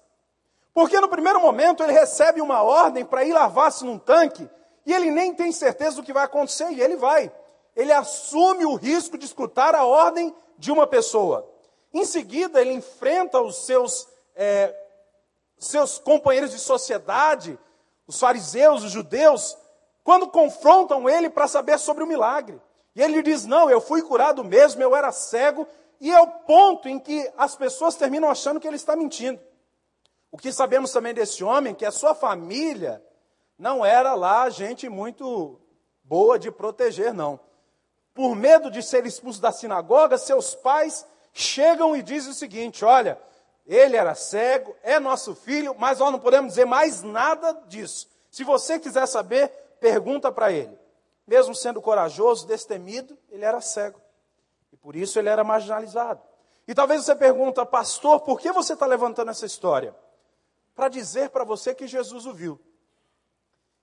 Porque 0.72 1.00
no 1.00 1.08
primeiro 1.08 1.40
momento 1.40 1.82
ele 1.82 1.92
recebe 1.92 2.40
uma 2.40 2.62
ordem 2.62 3.04
para 3.04 3.24
ir 3.24 3.32
lavar-se 3.32 3.84
num 3.84 3.98
tanque 3.98 4.48
e 4.86 4.94
ele 4.94 5.10
nem 5.10 5.34
tem 5.34 5.50
certeza 5.50 5.96
do 5.96 6.02
que 6.02 6.12
vai 6.12 6.24
acontecer 6.24 6.70
e 6.70 6.80
ele 6.80 6.96
vai. 6.96 7.32
Ele 7.78 7.92
assume 7.92 8.66
o 8.66 8.74
risco 8.74 9.16
de 9.16 9.24
escutar 9.24 9.72
a 9.72 9.86
ordem 9.86 10.34
de 10.58 10.72
uma 10.72 10.84
pessoa. 10.84 11.48
Em 11.94 12.04
seguida, 12.04 12.60
ele 12.60 12.72
enfrenta 12.72 13.40
os 13.40 13.64
seus 13.64 14.08
é, 14.34 14.74
seus 15.56 15.96
companheiros 15.96 16.50
de 16.50 16.58
sociedade, 16.58 17.56
os 18.04 18.18
fariseus, 18.18 18.82
os 18.82 18.90
judeus, 18.90 19.56
quando 20.02 20.26
confrontam 20.26 21.08
ele 21.08 21.30
para 21.30 21.46
saber 21.46 21.78
sobre 21.78 22.02
o 22.02 22.06
milagre. 22.06 22.60
E 22.96 23.00
ele 23.00 23.22
diz: 23.22 23.46
Não, 23.46 23.70
eu 23.70 23.80
fui 23.80 24.02
curado 24.02 24.42
mesmo, 24.42 24.82
eu 24.82 24.96
era 24.96 25.12
cego. 25.12 25.64
E 26.00 26.12
é 26.12 26.20
o 26.20 26.26
ponto 26.26 26.88
em 26.88 26.98
que 26.98 27.30
as 27.36 27.54
pessoas 27.54 27.94
terminam 27.94 28.28
achando 28.28 28.58
que 28.58 28.66
ele 28.66 28.74
está 28.74 28.96
mentindo. 28.96 29.40
O 30.32 30.36
que 30.36 30.52
sabemos 30.52 30.90
também 30.90 31.14
desse 31.14 31.44
homem, 31.44 31.76
que 31.76 31.84
a 31.86 31.92
sua 31.92 32.12
família 32.12 33.00
não 33.56 33.86
era 33.86 34.14
lá 34.14 34.50
gente 34.50 34.88
muito 34.88 35.60
boa 36.02 36.40
de 36.40 36.50
proteger, 36.50 37.14
não. 37.14 37.38
Por 38.18 38.34
medo 38.34 38.68
de 38.68 38.82
ser 38.82 39.06
expulso 39.06 39.40
da 39.40 39.52
sinagoga, 39.52 40.18
seus 40.18 40.52
pais 40.52 41.06
chegam 41.32 41.94
e 41.94 42.02
dizem 42.02 42.32
o 42.32 42.34
seguinte: 42.34 42.84
olha, 42.84 43.16
ele 43.64 43.96
era 43.96 44.12
cego, 44.12 44.74
é 44.82 44.98
nosso 44.98 45.36
filho, 45.36 45.72
mas 45.78 46.00
nós 46.00 46.10
não 46.10 46.18
podemos 46.18 46.48
dizer 46.54 46.64
mais 46.64 47.00
nada 47.00 47.52
disso. 47.68 48.08
Se 48.28 48.42
você 48.42 48.80
quiser 48.80 49.06
saber, 49.06 49.46
pergunta 49.78 50.32
para 50.32 50.50
ele. 50.50 50.76
Mesmo 51.28 51.54
sendo 51.54 51.80
corajoso, 51.80 52.44
destemido, 52.44 53.16
ele 53.30 53.44
era 53.44 53.60
cego. 53.60 54.00
E 54.72 54.76
por 54.76 54.96
isso 54.96 55.16
ele 55.20 55.28
era 55.28 55.44
marginalizado. 55.44 56.20
E 56.66 56.74
talvez 56.74 57.04
você 57.04 57.14
pergunta, 57.14 57.64
pastor, 57.64 58.22
por 58.22 58.40
que 58.40 58.50
você 58.50 58.72
está 58.72 58.84
levantando 58.84 59.30
essa 59.30 59.46
história? 59.46 59.94
Para 60.74 60.88
dizer 60.88 61.30
para 61.30 61.44
você 61.44 61.72
que 61.72 61.86
Jesus 61.86 62.26
o 62.26 62.32
viu. 62.32 62.60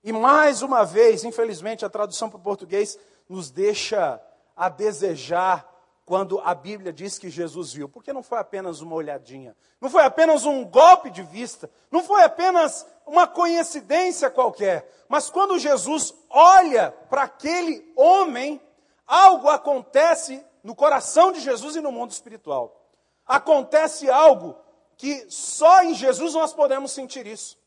E 0.04 0.12
mais 0.12 0.60
uma 0.60 0.84
vez, 0.84 1.24
infelizmente, 1.24 1.86
a 1.86 1.88
tradução 1.88 2.28
para 2.28 2.36
o 2.38 2.42
português 2.42 2.98
nos 3.28 3.50
deixa 3.50 4.20
a 4.56 4.68
desejar 4.68 5.72
quando 6.04 6.40
a 6.40 6.54
Bíblia 6.54 6.92
diz 6.92 7.18
que 7.18 7.28
Jesus 7.28 7.72
viu, 7.72 7.88
porque 7.88 8.12
não 8.12 8.22
foi 8.22 8.38
apenas 8.38 8.80
uma 8.80 8.94
olhadinha, 8.94 9.56
não 9.80 9.90
foi 9.90 10.04
apenas 10.04 10.44
um 10.44 10.64
golpe 10.64 11.10
de 11.10 11.22
vista, 11.22 11.68
não 11.90 12.02
foi 12.02 12.22
apenas 12.22 12.86
uma 13.04 13.26
coincidência 13.26 14.30
qualquer, 14.30 14.88
mas 15.08 15.28
quando 15.28 15.58
Jesus 15.58 16.14
olha 16.30 16.92
para 17.10 17.24
aquele 17.24 17.92
homem, 17.96 18.60
algo 19.04 19.48
acontece 19.48 20.44
no 20.62 20.76
coração 20.76 21.32
de 21.32 21.40
Jesus 21.40 21.74
e 21.74 21.80
no 21.80 21.90
mundo 21.90 22.12
espiritual. 22.12 22.88
Acontece 23.26 24.08
algo 24.08 24.56
que 24.96 25.26
só 25.28 25.82
em 25.82 25.94
Jesus 25.94 26.34
nós 26.34 26.52
podemos 26.52 26.92
sentir 26.92 27.26
isso. 27.26 27.58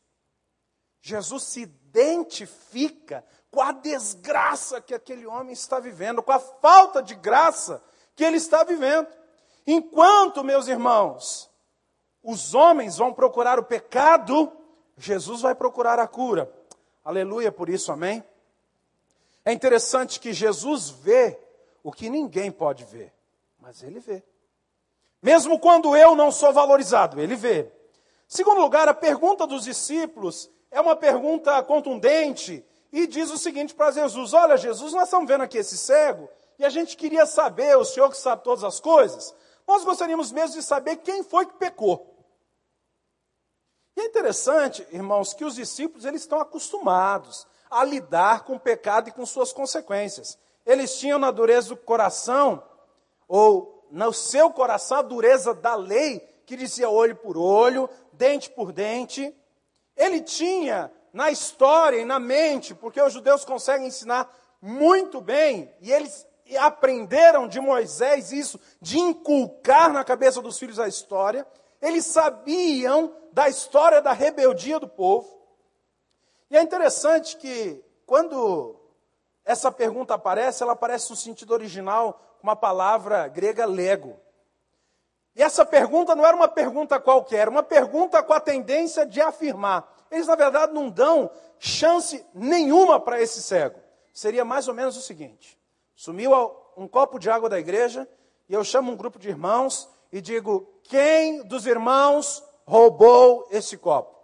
Jesus 1.02 1.44
se 1.44 1.62
identifica 1.62 3.24
com 3.50 3.60
a 3.60 3.72
desgraça 3.72 4.80
que 4.80 4.94
aquele 4.94 5.26
homem 5.26 5.52
está 5.52 5.80
vivendo, 5.80 6.22
com 6.22 6.32
a 6.32 6.38
falta 6.38 7.02
de 7.02 7.14
graça 7.14 7.82
que 8.14 8.24
ele 8.24 8.36
está 8.36 8.62
vivendo. 8.62 9.08
Enquanto, 9.66 10.44
meus 10.44 10.68
irmãos, 10.68 11.50
os 12.22 12.54
homens 12.54 12.96
vão 12.96 13.12
procurar 13.12 13.58
o 13.58 13.64
pecado, 13.64 14.52
Jesus 14.96 15.40
vai 15.40 15.54
procurar 15.54 15.98
a 15.98 16.06
cura. 16.06 16.50
Aleluia 17.04 17.50
por 17.50 17.68
isso, 17.68 17.90
amém? 17.90 18.22
É 19.44 19.52
interessante 19.52 20.20
que 20.20 20.32
Jesus 20.32 20.90
vê 20.90 21.38
o 21.82 21.90
que 21.90 22.10
ninguém 22.10 22.50
pode 22.50 22.84
ver, 22.84 23.12
mas 23.58 23.82
ele 23.82 23.98
vê. 23.98 24.22
Mesmo 25.22 25.58
quando 25.58 25.96
eu 25.96 26.14
não 26.14 26.30
sou 26.30 26.52
valorizado, 26.52 27.20
ele 27.20 27.34
vê. 27.34 27.70
Segundo 28.28 28.60
lugar, 28.60 28.88
a 28.88 28.94
pergunta 28.94 29.46
dos 29.46 29.64
discípulos 29.64 30.50
é 30.70 30.80
uma 30.80 30.94
pergunta 30.94 31.62
contundente 31.62 32.64
e 32.92 33.06
diz 33.06 33.30
o 33.30 33.38
seguinte 33.38 33.74
para 33.74 33.90
Jesus: 33.90 34.32
Olha, 34.32 34.56
Jesus, 34.56 34.92
nós 34.92 35.04
estamos 35.04 35.28
vendo 35.28 35.42
aqui 35.42 35.58
esse 35.58 35.76
cego 35.76 36.28
e 36.58 36.64
a 36.64 36.68
gente 36.68 36.96
queria 36.96 37.24
saber, 37.24 37.76
o 37.76 37.84
Senhor 37.84 38.10
que 38.10 38.16
sabe 38.16 38.44
todas 38.44 38.64
as 38.64 38.80
coisas, 38.80 39.34
nós 39.66 39.84
gostaríamos 39.84 40.32
mesmo 40.32 40.56
de 40.56 40.62
saber 40.62 40.96
quem 40.96 41.22
foi 41.22 41.46
que 41.46 41.54
pecou. 41.54 42.10
E 43.96 44.00
é 44.00 44.04
interessante, 44.04 44.86
irmãos, 44.92 45.32
que 45.32 45.44
os 45.44 45.54
discípulos 45.54 46.04
eles 46.04 46.22
estão 46.22 46.40
acostumados 46.40 47.46
a 47.70 47.84
lidar 47.84 48.44
com 48.44 48.56
o 48.56 48.60
pecado 48.60 49.08
e 49.08 49.12
com 49.12 49.24
suas 49.24 49.52
consequências. 49.52 50.38
Eles 50.66 50.98
tinham 50.98 51.18
na 51.18 51.30
dureza 51.30 51.68
do 51.70 51.76
coração, 51.76 52.62
ou 53.28 53.86
no 53.90 54.12
seu 54.12 54.50
coração, 54.50 54.98
a 54.98 55.02
dureza 55.02 55.54
da 55.54 55.74
lei, 55.74 56.20
que 56.44 56.56
dizia 56.56 56.90
olho 56.90 57.16
por 57.16 57.36
olho, 57.36 57.88
dente 58.12 58.50
por 58.50 58.72
dente. 58.72 59.34
Ele 59.96 60.20
tinha 60.20 60.92
na 61.12 61.30
história 61.30 61.98
e 61.98 62.04
na 62.04 62.18
mente, 62.18 62.74
porque 62.74 63.00
os 63.00 63.12
judeus 63.12 63.44
conseguem 63.44 63.88
ensinar 63.88 64.32
muito 64.60 65.20
bem, 65.20 65.74
e 65.80 65.92
eles 65.92 66.26
aprenderam 66.58 67.46
de 67.46 67.60
Moisés 67.60 68.32
isso, 68.32 68.60
de 68.80 68.98
inculcar 68.98 69.92
na 69.92 70.04
cabeça 70.04 70.42
dos 70.42 70.58
filhos 70.58 70.78
a 70.78 70.88
história. 70.88 71.46
Eles 71.80 72.04
sabiam 72.04 73.14
da 73.32 73.48
história 73.48 74.02
da 74.02 74.12
rebeldia 74.12 74.78
do 74.78 74.88
povo. 74.88 75.40
E 76.50 76.56
é 76.56 76.62
interessante 76.62 77.36
que, 77.36 77.82
quando 78.04 78.76
essa 79.44 79.70
pergunta 79.70 80.14
aparece, 80.14 80.62
ela 80.62 80.72
aparece 80.72 81.10
no 81.10 81.16
sentido 81.16 81.52
original 81.52 82.20
com 82.40 82.48
uma 82.48 82.56
palavra 82.56 83.28
grega 83.28 83.64
lego. 83.64 84.18
E 85.36 85.42
essa 85.42 85.64
pergunta 85.64 86.16
não 86.16 86.26
era 86.26 86.36
uma 86.36 86.48
pergunta 86.48 86.98
qualquer, 86.98 87.48
uma 87.48 87.62
pergunta 87.62 88.22
com 88.22 88.32
a 88.32 88.40
tendência 88.40 89.06
de 89.06 89.20
afirmar. 89.20 89.88
Eles, 90.10 90.26
na 90.26 90.34
verdade, 90.34 90.72
não 90.72 90.90
dão 90.90 91.30
chance 91.58 92.24
nenhuma 92.34 92.98
para 92.98 93.20
esse 93.20 93.40
cego. 93.42 93.78
Seria 94.12 94.44
mais 94.44 94.66
ou 94.66 94.74
menos 94.74 94.96
o 94.96 95.00
seguinte: 95.00 95.58
Sumiu 95.94 96.32
um 96.76 96.88
copo 96.88 97.18
de 97.18 97.30
água 97.30 97.48
da 97.48 97.58
igreja 97.58 98.08
e 98.48 98.54
eu 98.54 98.64
chamo 98.64 98.90
um 98.90 98.96
grupo 98.96 99.18
de 99.18 99.28
irmãos 99.28 99.88
e 100.10 100.20
digo: 100.20 100.66
quem 100.84 101.42
dos 101.44 101.66
irmãos 101.66 102.42
roubou 102.64 103.46
esse 103.50 103.76
copo? 103.76 104.18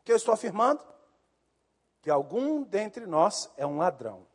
O 0.00 0.04
que 0.04 0.12
eu 0.12 0.16
estou 0.16 0.34
afirmando? 0.34 0.82
Que 2.02 2.10
algum 2.10 2.62
dentre 2.62 3.06
nós 3.06 3.50
é 3.56 3.66
um 3.66 3.78
ladrão. 3.78 4.26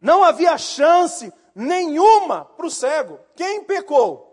Não 0.00 0.22
havia 0.22 0.58
chance 0.58 1.32
nenhuma 1.54 2.44
para 2.44 2.66
o 2.66 2.70
cego. 2.70 3.18
Quem 3.34 3.64
pecou? 3.64 4.30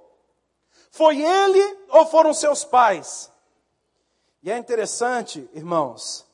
Foi 0.92 1.22
ele 1.22 1.80
ou 1.90 2.06
foram 2.06 2.34
seus 2.34 2.66
pais? 2.66 3.31
E 4.44 4.52
é 4.52 4.58
interessante, 4.58 5.48
irmãos, 5.54 6.26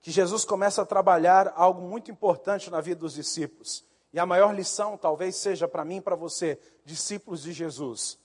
que 0.00 0.10
Jesus 0.10 0.44
começa 0.44 0.82
a 0.82 0.86
trabalhar 0.86 1.52
algo 1.56 1.82
muito 1.82 2.10
importante 2.10 2.70
na 2.70 2.80
vida 2.80 3.00
dos 3.00 3.14
discípulos. 3.14 3.84
E 4.12 4.20
a 4.20 4.26
maior 4.26 4.54
lição 4.54 4.96
talvez 4.96 5.36
seja 5.36 5.66
para 5.66 5.84
mim 5.84 5.96
e 5.96 6.00
para 6.00 6.14
você, 6.14 6.58
discípulos 6.84 7.42
de 7.42 7.52
Jesus, 7.52 8.18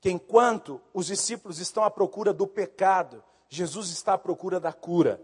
que 0.00 0.10
enquanto 0.10 0.80
os 0.94 1.06
discípulos 1.06 1.58
estão 1.58 1.82
à 1.82 1.90
procura 1.90 2.32
do 2.32 2.46
pecado, 2.46 3.22
Jesus 3.48 3.90
está 3.90 4.12
à 4.14 4.18
procura 4.18 4.60
da 4.60 4.72
cura. 4.72 5.20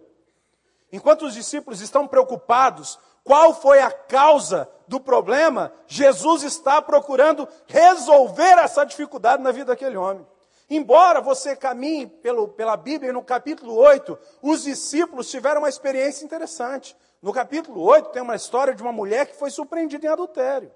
Enquanto 0.90 1.26
os 1.26 1.35
discípulos 1.35 1.81
estão 1.81 2.09
preocupados 2.09 2.99
qual 3.23 3.54
foi 3.54 3.81
a 3.81 3.90
causa 3.90 4.69
do 4.87 5.00
problema, 5.00 5.73
Jesus 5.87 6.43
está 6.43 6.83
procurando 6.83 7.49
resolver 7.66 8.59
essa 8.59 8.85
dificuldade 8.85 9.43
na 9.43 9.50
vida 9.50 9.66
daquele 9.66 9.97
homem. 9.97 10.26
Embora 10.75 11.21
você 11.21 11.54
caminhe 11.54 12.04
pelo, 12.04 12.49
pela 12.49 12.76
Bíblia, 12.76 13.12
no 13.12 13.23
capítulo 13.23 13.76
8, 13.76 14.19
os 14.43 14.64
discípulos 14.64 15.31
tiveram 15.31 15.61
uma 15.61 15.69
experiência 15.69 16.25
interessante. 16.25 16.97
No 17.23 17.33
capítulo 17.33 17.81
8 17.81 18.11
tem 18.11 18.21
uma 18.21 18.35
história 18.35 18.75
de 18.75 18.83
uma 18.83 18.90
mulher 18.90 19.26
que 19.26 19.37
foi 19.37 19.52
surpreendida 19.52 20.04
em 20.04 20.11
adultério. 20.11 20.73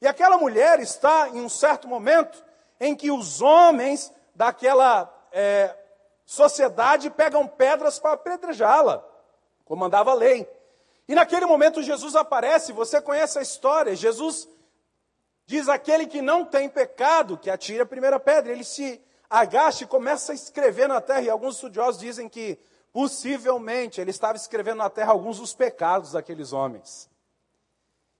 E 0.00 0.06
aquela 0.06 0.38
mulher 0.38 0.80
está 0.80 1.28
em 1.28 1.42
um 1.42 1.48
certo 1.50 1.86
momento 1.86 2.42
em 2.80 2.96
que 2.96 3.10
os 3.10 3.42
homens 3.42 4.10
daquela 4.34 5.14
é, 5.30 5.76
sociedade 6.24 7.10
pegam 7.10 7.46
pedras 7.46 7.98
para 7.98 8.12
apedrejá-la, 8.12 9.06
como 9.66 9.82
mandava 9.82 10.12
a 10.12 10.14
lei. 10.14 10.48
E 11.06 11.14
naquele 11.14 11.44
momento 11.44 11.82
Jesus 11.82 12.16
aparece, 12.16 12.72
você 12.72 12.98
conhece 12.98 13.38
a 13.38 13.42
história. 13.42 13.94
Jesus 13.94 14.48
diz: 15.44 15.68
aquele 15.68 16.06
que 16.06 16.22
não 16.22 16.46
tem 16.46 16.66
pecado, 16.66 17.36
que 17.36 17.50
atire 17.50 17.82
a 17.82 17.86
primeira 17.86 18.18
pedra. 18.18 18.50
Ele 18.50 18.64
se 18.64 19.04
agacha 19.28 19.84
e 19.84 19.86
começa 19.86 20.32
a 20.32 20.34
escrever 20.34 20.88
na 20.88 21.00
terra. 21.00 21.22
E 21.22 21.30
alguns 21.30 21.56
estudiosos 21.56 22.00
dizem 22.00 22.28
que 22.28 22.58
Possivelmente 22.94 24.00
ele 24.00 24.12
estava 24.12 24.36
escrevendo 24.36 24.78
na 24.78 24.88
terra 24.88 25.10
alguns 25.10 25.40
dos 25.40 25.52
pecados 25.52 26.12
daqueles 26.12 26.52
homens. 26.52 27.10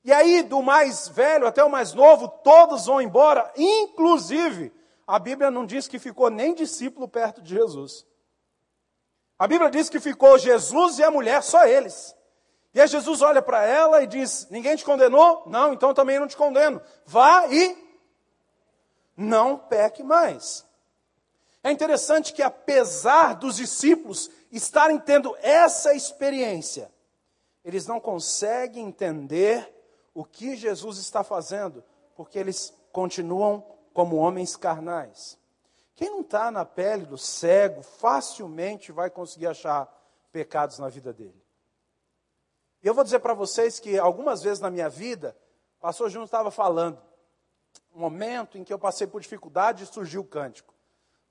E 0.02 0.12
aí, 0.12 0.42
do 0.42 0.60
mais 0.60 1.06
velho 1.06 1.46
até 1.46 1.62
o 1.62 1.70
mais 1.70 1.94
novo, 1.94 2.26
todos 2.26 2.86
vão 2.86 3.00
embora, 3.00 3.52
inclusive, 3.56 4.72
a 5.06 5.16
Bíblia 5.20 5.48
não 5.48 5.64
diz 5.64 5.86
que 5.86 6.00
ficou 6.00 6.28
nem 6.28 6.52
discípulo 6.52 7.06
perto 7.06 7.40
de 7.40 7.54
Jesus. 7.54 8.04
A 9.38 9.46
Bíblia 9.46 9.70
diz 9.70 9.88
que 9.88 10.00
ficou 10.00 10.36
Jesus 10.38 10.98
e 10.98 11.04
a 11.04 11.10
mulher, 11.10 11.40
só 11.44 11.64
eles. 11.64 12.12
E 12.74 12.80
aí 12.80 12.88
Jesus 12.88 13.22
olha 13.22 13.40
para 13.40 13.64
ela 13.64 14.02
e 14.02 14.08
diz: 14.08 14.48
Ninguém 14.50 14.74
te 14.74 14.84
condenou? 14.84 15.44
Não, 15.46 15.72
então 15.72 15.94
também 15.94 16.18
não 16.18 16.26
te 16.26 16.36
condeno. 16.36 16.82
Vá 17.06 17.46
e 17.46 17.78
não 19.16 19.56
peque 19.56 20.02
mais. 20.02 20.66
É 21.64 21.72
interessante 21.72 22.34
que, 22.34 22.42
apesar 22.42 23.34
dos 23.36 23.56
discípulos 23.56 24.30
estarem 24.52 24.98
tendo 24.98 25.34
essa 25.40 25.94
experiência, 25.94 26.92
eles 27.64 27.86
não 27.86 27.98
conseguem 27.98 28.86
entender 28.86 29.74
o 30.12 30.26
que 30.26 30.56
Jesus 30.56 30.98
está 30.98 31.24
fazendo, 31.24 31.82
porque 32.14 32.38
eles 32.38 32.74
continuam 32.92 33.64
como 33.94 34.16
homens 34.16 34.56
carnais. 34.56 35.38
Quem 35.94 36.10
não 36.10 36.20
está 36.20 36.50
na 36.50 36.66
pele 36.66 37.06
do 37.06 37.16
cego 37.16 37.82
facilmente 37.82 38.92
vai 38.92 39.08
conseguir 39.08 39.46
achar 39.46 39.88
pecados 40.30 40.78
na 40.78 40.90
vida 40.90 41.14
dele. 41.14 41.42
E 42.82 42.86
eu 42.86 42.92
vou 42.92 43.04
dizer 43.04 43.20
para 43.20 43.32
vocês 43.32 43.80
que 43.80 43.98
algumas 43.98 44.42
vezes 44.42 44.60
na 44.60 44.70
minha 44.70 44.90
vida, 44.90 45.34
o 45.78 45.80
pastor 45.80 46.10
Júnior 46.10 46.26
estava 46.26 46.50
falando, 46.50 47.00
um 47.94 48.00
momento 48.00 48.58
em 48.58 48.64
que 48.64 48.72
eu 48.72 48.78
passei 48.78 49.06
por 49.06 49.22
dificuldade 49.22 49.84
e 49.84 49.86
surgiu 49.86 50.20
o 50.20 50.26
cântico. 50.26 50.73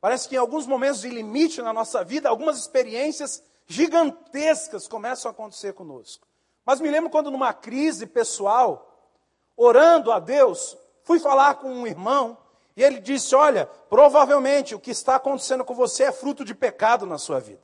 Parece 0.04 0.28
que 0.28 0.36
em 0.36 0.38
alguns 0.38 0.68
momentos 0.68 1.00
de 1.00 1.08
limite 1.08 1.62
na 1.62 1.72
nossa 1.72 2.04
vida, 2.04 2.28
algumas 2.28 2.58
experiências 2.58 3.42
gigantescas 3.66 4.86
começam 4.86 5.30
a 5.30 5.32
acontecer 5.32 5.72
conosco. 5.72 6.28
Mas 6.66 6.82
me 6.82 6.92
lembro 6.92 7.10
quando 7.10 7.32
numa 7.32 7.54
crise 7.54 8.06
pessoal, 8.06 9.16
orando 9.56 10.12
a 10.12 10.20
Deus, 10.20 10.78
fui 11.04 11.20
falar 11.20 11.56
com 11.56 11.70
um 11.70 11.88
irmão 11.88 12.38
e 12.76 12.84
ele 12.84 13.00
disse: 13.00 13.34
Olha, 13.34 13.66
provavelmente 13.66 14.76
o 14.76 14.80
que 14.80 14.92
está 14.92 15.16
acontecendo 15.16 15.64
com 15.64 15.74
você 15.74 16.04
é 16.04 16.12
fruto 16.12 16.44
de 16.44 16.54
pecado 16.54 17.06
na 17.06 17.18
sua 17.18 17.40
vida. 17.40 17.64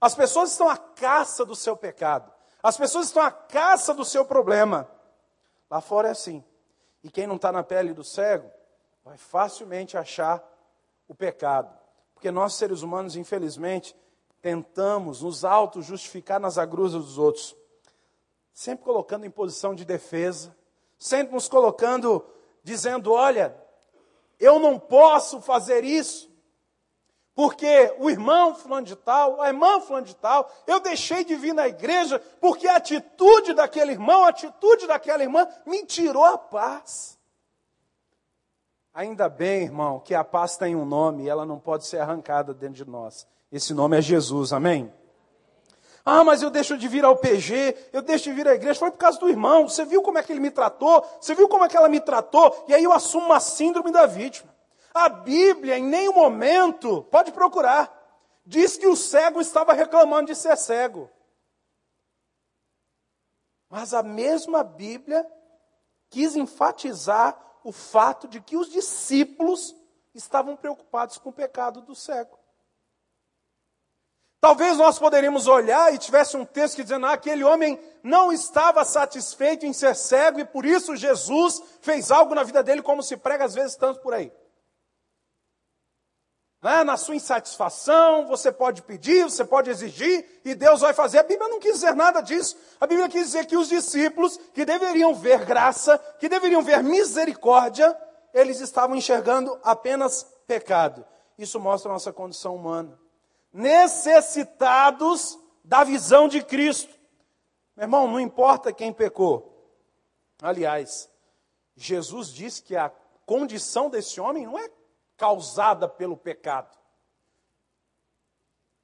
As 0.00 0.14
pessoas 0.14 0.52
estão 0.52 0.70
à 0.70 0.78
caça 0.78 1.44
do 1.44 1.54
seu 1.54 1.76
pecado, 1.76 2.32
as 2.62 2.78
pessoas 2.78 3.08
estão 3.08 3.22
à 3.22 3.30
caça 3.30 3.92
do 3.92 4.02
seu 4.02 4.24
problema. 4.24 4.90
Lá 5.70 5.82
fora 5.82 6.08
é 6.08 6.12
assim. 6.12 6.42
E 7.04 7.10
quem 7.10 7.26
não 7.26 7.36
está 7.36 7.52
na 7.52 7.62
pele 7.62 7.92
do 7.92 8.02
cego 8.02 8.50
vai 9.04 9.18
facilmente 9.18 9.94
achar 9.94 10.42
o 11.08 11.14
pecado. 11.14 11.76
Porque 12.14 12.30
nós, 12.30 12.54
seres 12.54 12.82
humanos, 12.82 13.16
infelizmente, 13.16 13.96
tentamos 14.40 15.22
nos 15.22 15.44
auto-justificar 15.44 16.38
nas 16.38 16.58
agruzas 16.58 17.04
dos 17.04 17.18
outros, 17.18 17.56
sempre 18.52 18.84
colocando 18.84 19.24
em 19.24 19.30
posição 19.30 19.74
de 19.74 19.84
defesa, 19.84 20.56
sempre 20.98 21.34
nos 21.34 21.48
colocando 21.48 22.24
dizendo: 22.62 23.12
olha, 23.12 23.56
eu 24.38 24.58
não 24.58 24.78
posso 24.78 25.40
fazer 25.40 25.84
isso, 25.84 26.30
porque 27.34 27.94
o 27.98 28.10
irmão 28.10 28.54
fulano 28.54 28.86
de 28.86 28.96
tal, 28.96 29.40
a 29.40 29.48
irmã 29.48 29.80
fulano 29.80 30.06
de 30.06 30.16
tal, 30.16 30.50
eu 30.66 30.80
deixei 30.80 31.24
de 31.24 31.34
vir 31.36 31.54
na 31.54 31.68
igreja 31.68 32.18
porque 32.40 32.66
a 32.66 32.76
atitude 32.76 33.54
daquele 33.54 33.92
irmão, 33.92 34.24
a 34.24 34.28
atitude 34.28 34.86
daquela 34.86 35.22
irmã 35.22 35.46
me 35.66 35.84
tirou 35.84 36.24
a 36.24 36.36
paz. 36.36 37.17
Ainda 38.98 39.28
bem, 39.28 39.62
irmão, 39.62 40.00
que 40.00 40.12
a 40.12 40.24
paz 40.24 40.56
tem 40.56 40.74
um 40.74 40.84
nome 40.84 41.22
e 41.22 41.28
ela 41.28 41.46
não 41.46 41.56
pode 41.56 41.86
ser 41.86 42.00
arrancada 42.00 42.52
dentro 42.52 42.74
de 42.74 42.84
nós. 42.84 43.28
Esse 43.52 43.72
nome 43.72 43.96
é 43.96 44.02
Jesus, 44.02 44.52
amém? 44.52 44.92
Ah, 46.04 46.24
mas 46.24 46.42
eu 46.42 46.50
deixo 46.50 46.76
de 46.76 46.88
vir 46.88 47.04
ao 47.04 47.14
PG, 47.14 47.90
eu 47.92 48.02
deixo 48.02 48.24
de 48.24 48.32
vir 48.32 48.48
à 48.48 48.56
igreja. 48.56 48.80
Foi 48.80 48.90
por 48.90 48.96
causa 48.96 49.20
do 49.20 49.28
irmão. 49.28 49.68
Você 49.68 49.84
viu 49.84 50.02
como 50.02 50.18
é 50.18 50.22
que 50.24 50.32
ele 50.32 50.40
me 50.40 50.50
tratou? 50.50 51.06
Você 51.20 51.32
viu 51.32 51.48
como 51.48 51.64
é 51.64 51.68
que 51.68 51.76
ela 51.76 51.88
me 51.88 52.00
tratou? 52.00 52.64
E 52.66 52.74
aí 52.74 52.82
eu 52.82 52.92
assumo 52.92 53.26
uma 53.26 53.38
síndrome 53.38 53.92
da 53.92 54.04
vítima. 54.04 54.52
A 54.92 55.08
Bíblia, 55.08 55.78
em 55.78 55.84
nenhum 55.84 56.14
momento, 56.14 57.04
pode 57.04 57.30
procurar, 57.30 57.96
diz 58.44 58.76
que 58.76 58.88
o 58.88 58.96
cego 58.96 59.40
estava 59.40 59.74
reclamando 59.74 60.26
de 60.26 60.34
ser 60.34 60.56
cego. 60.56 61.08
Mas 63.70 63.94
a 63.94 64.02
mesma 64.02 64.64
Bíblia 64.64 65.24
quis 66.10 66.34
enfatizar 66.34 67.47
o 67.68 67.72
fato 67.72 68.26
de 68.26 68.40
que 68.40 68.56
os 68.56 68.70
discípulos 68.70 69.76
estavam 70.14 70.56
preocupados 70.56 71.18
com 71.18 71.28
o 71.28 71.32
pecado 71.32 71.82
do 71.82 71.94
cego. 71.94 72.38
Talvez 74.40 74.78
nós 74.78 74.98
poderíamos 74.98 75.46
olhar 75.46 75.92
e 75.92 75.98
tivesse 75.98 76.34
um 76.34 76.46
texto 76.46 76.76
que 76.76 76.82
dizendo, 76.82 77.04
ah, 77.04 77.12
aquele 77.12 77.44
homem 77.44 77.78
não 78.02 78.32
estava 78.32 78.86
satisfeito 78.86 79.66
em 79.66 79.74
ser 79.74 79.94
cego 79.94 80.40
e 80.40 80.46
por 80.46 80.64
isso 80.64 80.96
Jesus 80.96 81.62
fez 81.82 82.10
algo 82.10 82.34
na 82.34 82.42
vida 82.42 82.62
dele, 82.62 82.80
como 82.80 83.02
se 83.02 83.18
prega 83.18 83.44
às 83.44 83.54
vezes 83.54 83.76
tanto 83.76 84.00
por 84.00 84.14
aí. 84.14 84.32
Né? 86.62 86.82
Na 86.84 86.96
sua 86.96 87.14
insatisfação, 87.14 88.26
você 88.26 88.50
pode 88.50 88.82
pedir, 88.82 89.24
você 89.24 89.44
pode 89.44 89.70
exigir, 89.70 90.40
e 90.44 90.54
Deus 90.54 90.80
vai 90.80 90.92
fazer. 90.92 91.18
A 91.18 91.22
Bíblia 91.22 91.48
não 91.48 91.60
quis 91.60 91.74
dizer 91.74 91.94
nada 91.94 92.20
disso. 92.20 92.56
A 92.80 92.86
Bíblia 92.86 93.08
quis 93.08 93.26
dizer 93.26 93.46
que 93.46 93.56
os 93.56 93.68
discípulos, 93.68 94.36
que 94.52 94.64
deveriam 94.64 95.14
ver 95.14 95.44
graça, 95.44 95.98
que 96.18 96.28
deveriam 96.28 96.62
ver 96.62 96.82
misericórdia, 96.82 97.96
eles 98.34 98.60
estavam 98.60 98.96
enxergando 98.96 99.58
apenas 99.62 100.24
pecado. 100.46 101.04
Isso 101.38 101.60
mostra 101.60 101.90
a 101.90 101.94
nossa 101.94 102.12
condição 102.12 102.54
humana. 102.56 102.98
Necessitados 103.52 105.38
da 105.64 105.84
visão 105.84 106.28
de 106.28 106.42
Cristo. 106.42 106.92
Meu 107.76 107.84
irmão, 107.84 108.08
não 108.08 108.18
importa 108.18 108.72
quem 108.72 108.92
pecou. 108.92 109.54
Aliás, 110.42 111.08
Jesus 111.76 112.32
disse 112.32 112.62
que 112.62 112.74
a 112.74 112.90
condição 113.24 113.88
desse 113.88 114.20
homem 114.20 114.46
não 114.46 114.58
é 114.58 114.68
causada 115.18 115.88
pelo 115.88 116.16
pecado. 116.16 116.78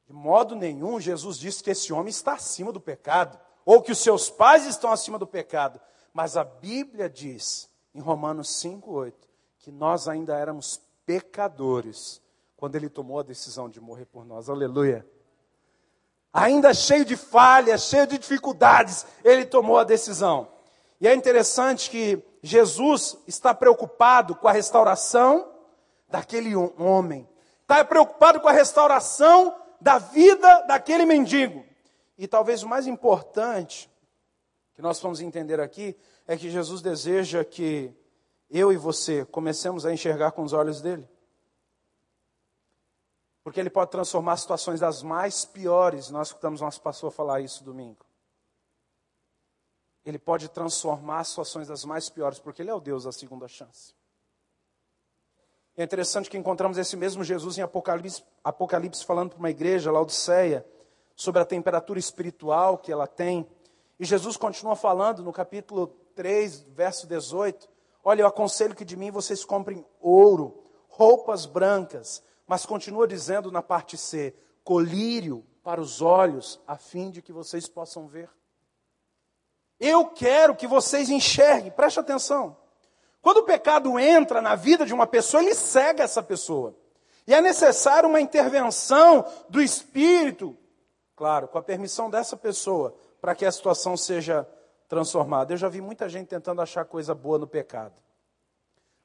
De 0.07 0.13
modo 0.13 0.55
nenhum, 0.55 1.01
Jesus 1.01 1.39
disse 1.39 1.63
que 1.63 1.71
esse 1.71 1.93
homem 1.93 2.11
está 2.11 2.35
acima 2.35 2.71
do 2.71 2.81
pecado, 2.81 3.39
ou 3.65 3.81
que 3.81 3.93
os 3.93 3.99
seus 3.99 4.29
pais 4.29 4.67
estão 4.67 4.93
acima 4.93 5.19
do 5.19 5.27
pecado. 5.27 5.81
Mas 6.13 6.37
a 6.37 6.45
Bíblia 6.45 7.09
diz, 7.09 7.71
em 7.95 8.01
Romanos 8.01 8.49
5,8, 8.63 9.15
que 9.61 9.73
nós 9.73 10.07
ainda 10.07 10.37
éramos 10.37 10.83
pecadores 11.07 12.21
quando 12.57 12.77
ele 12.77 12.91
tomou 12.91 13.21
a 13.21 13.23
decisão 13.23 13.71
de 13.71 13.81
morrer 13.81 14.05
por 14.05 14.27
nós. 14.27 14.51
Aleluia. 14.51 15.07
Ainda 16.33 16.75
cheio 16.75 17.05
de 17.05 17.17
falhas, 17.17 17.85
cheio 17.85 18.07
de 18.07 18.19
dificuldades, 18.19 19.07
ele 19.23 19.47
tomou 19.47 19.79
a 19.79 19.85
decisão. 19.85 20.49
E 21.01 21.07
é 21.07 21.15
interessante 21.15 21.89
que 21.89 22.23
Jesus 22.43 23.17
está 23.27 23.55
preocupado 23.55 24.35
com 24.35 24.49
a 24.49 24.53
restauração 24.53 25.54
daquele 26.09 26.55
homem. 26.57 27.29
Está 27.63 27.85
preocupado 27.85 28.41
com 28.41 28.49
a 28.49 28.53
restauração 28.53 29.55
da 29.81 29.99
vida 29.99 30.63
daquele 30.63 31.05
mendigo. 31.05 31.65
E 32.17 32.27
talvez 32.27 32.63
o 32.63 32.69
mais 32.69 32.87
importante 32.87 33.91
que 34.75 34.83
nós 34.83 35.01
vamos 35.01 35.21
entender 35.21 35.61
aqui 35.61 35.97
é 36.27 36.37
que 36.37 36.51
Jesus 36.51 36.81
deseja 36.81 37.45
que 37.45 37.95
eu 38.51 38.73
e 38.73 38.77
você 38.77 39.25
comecemos 39.25 39.85
a 39.85 39.93
enxergar 39.93 40.33
com 40.33 40.43
os 40.43 40.53
olhos 40.53 40.81
dele. 40.81 41.09
Porque 43.43 43.61
ele 43.61 43.71
pode 43.71 43.91
transformar 43.91 44.37
situações 44.37 44.81
das 44.81 45.03
mais 45.03 45.45
piores. 45.45 46.09
Nós 46.11 46.29
escutamos 46.29 46.61
nosso 46.61 46.81
pastor 46.81 47.11
falar 47.11 47.41
isso 47.41 47.63
domingo. 47.63 48.07
Ele 50.05 50.19
pode 50.19 50.49
transformar 50.49 51.25
situações 51.25 51.69
das 51.69 51.85
mais 51.85 52.09
piores, 52.09 52.39
porque 52.39 52.63
ele 52.63 52.71
é 52.71 52.75
o 52.75 52.81
Deus 52.81 53.05
da 53.05 53.13
segunda 53.13 53.49
chance. 53.49 53.95
É 55.77 55.83
interessante 55.83 56.31
que 56.31 56.39
encontramos 56.39 56.79
esse 56.79 56.97
mesmo 56.97 57.25
Jesus 57.25 57.59
em 57.59 57.63
Apocalipse, 57.63 58.23
Apocalipse 58.45 59.05
falando 59.05 59.31
para 59.31 59.39
uma 59.41 59.51
igreja, 59.51 59.91
Laodiceia, 59.91 60.65
sobre 61.17 61.41
a 61.41 61.45
temperatura 61.45 61.99
espiritual 61.99 62.79
que 62.79 62.93
ela 62.93 63.09
tem. 63.09 63.49
E 63.99 64.05
Jesus 64.05 64.37
continua 64.37 64.77
falando 64.77 65.23
no 65.23 65.33
capítulo 65.33 65.89
3, 66.15 66.61
verso 66.69 67.09
18: 67.09 67.69
Olha, 68.05 68.23
eu 68.23 68.27
aconselho 68.27 68.75
que 68.75 68.85
de 68.85 68.97
mim 68.97 69.11
vocês 69.11 69.45
comprem 69.45 69.85
ouro, 70.01 70.63
roupas 70.89 71.45
brancas, 71.45 72.23
mas 72.47 72.65
continua 72.65 73.09
dizendo 73.09 73.51
na 73.51 73.63
parte 73.63 73.97
C: 73.97 74.33
colírio 74.63 75.45
para 75.65 75.81
os 75.81 76.01
olhos, 76.01 76.61
a 76.69 76.77
fim 76.77 77.11
de 77.11 77.21
que 77.21 77.33
vocês 77.33 77.67
possam 77.67 78.07
ver. 78.07 78.31
Eu 79.81 80.07
quero 80.07 80.55
que 80.55 80.69
vocês 80.69 81.11
enxerguem, 81.11 81.73
preste 81.73 81.99
atenção. 81.99 82.57
Quando 83.25 83.39
o 83.39 83.45
pecado 83.45 83.99
entra 83.99 84.43
na 84.43 84.55
vida 84.55 84.85
de 84.85 84.93
uma 84.93 85.07
pessoa, 85.07 85.43
ele 85.43 85.55
cega 85.55 86.05
essa 86.05 86.23
pessoa. 86.23 86.75
E 87.27 87.33
é 87.33 87.41
necessário 87.41 88.07
uma 88.07 88.21
intervenção 88.21 89.25
do 89.49 89.63
Espírito, 89.63 90.55
claro, 91.17 91.49
com 91.49 91.57
a 91.57 91.63
permissão 91.63 92.11
dessa 92.11 92.37
pessoa, 92.37 92.95
para 93.23 93.35
que 93.35 93.47
a 93.47 93.51
situação 93.51 93.97
seja 93.97 94.47
transformada. 94.91 95.55
Eu 95.55 95.57
já 95.57 95.71
vi 95.71 95.81
muita 95.81 96.07
gente 96.07 96.29
tentando 96.29 96.61
achar 96.61 96.85
coisa 96.85 97.15
boa 97.15 97.39
no 97.39 97.47
pecado. 97.47 97.95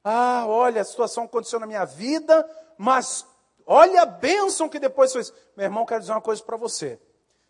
Ah, 0.04 0.44
olha, 0.46 0.82
a 0.82 0.84
situação 0.84 1.24
aconteceu 1.24 1.58
na 1.58 1.66
minha 1.66 1.86
vida, 1.86 2.46
mas 2.76 3.26
olha 3.64 4.02
a 4.02 4.06
bênção 4.06 4.68
que 4.68 4.78
depois 4.78 5.14
fez. 5.14 5.32
Meu 5.56 5.64
irmão, 5.64 5.86
quero 5.86 6.00
dizer 6.00 6.12
uma 6.12 6.20
coisa 6.20 6.42
para 6.42 6.58
você. 6.58 7.00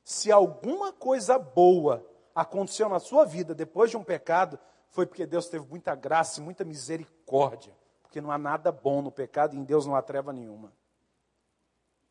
Se 0.04 0.30
alguma 0.30 0.92
coisa 0.92 1.36
boa 1.36 2.06
aconteceu 2.32 2.88
na 2.88 3.00
sua 3.00 3.24
vida 3.24 3.56
depois 3.56 3.90
de 3.90 3.96
um 3.96 4.04
pecado, 4.04 4.56
foi 4.90 5.06
porque 5.06 5.26
Deus 5.26 5.48
teve 5.48 5.66
muita 5.66 5.94
graça 5.94 6.40
e 6.40 6.42
muita 6.42 6.64
misericórdia. 6.64 7.74
Porque 8.02 8.20
não 8.20 8.30
há 8.30 8.38
nada 8.38 8.72
bom 8.72 9.00
no 9.00 9.10
pecado 9.10 9.54
e 9.54 9.58
em 9.58 9.64
Deus 9.64 9.86
não 9.86 9.94
há 9.94 10.02
treva 10.02 10.32
nenhuma. 10.32 10.72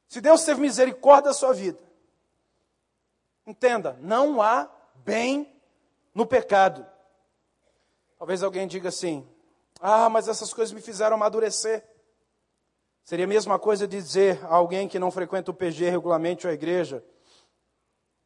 Se 0.08 0.22
Deus 0.22 0.44
teve 0.44 0.62
misericórdia 0.62 1.26
da 1.26 1.34
sua 1.34 1.54
vida, 1.54 1.80
entenda, 3.46 3.98
não 4.02 4.42
há 4.42 4.70
bem 4.96 5.54
no 6.16 6.26
pecado. 6.26 6.86
Talvez 8.18 8.42
alguém 8.42 8.68
diga 8.68 8.90
assim: 8.90 9.28
ah, 9.80 10.10
mas 10.10 10.28
essas 10.28 10.54
coisas 10.54 10.74
me 10.74 10.82
fizeram 10.82 11.16
amadurecer. 11.16 11.86
Seria 13.04 13.26
a 13.26 13.28
mesma 13.28 13.60
coisa 13.60 13.88
de 13.88 13.98
dizer 13.98 14.44
a 14.46 14.56
alguém 14.56 14.88
que 14.88 15.00
não 15.00 15.12
frequenta 15.12 15.52
o 15.52 15.54
PG 15.54 15.90
regularmente 15.90 16.48
ou 16.48 16.52
a 16.52 16.54
igreja: 16.54 17.04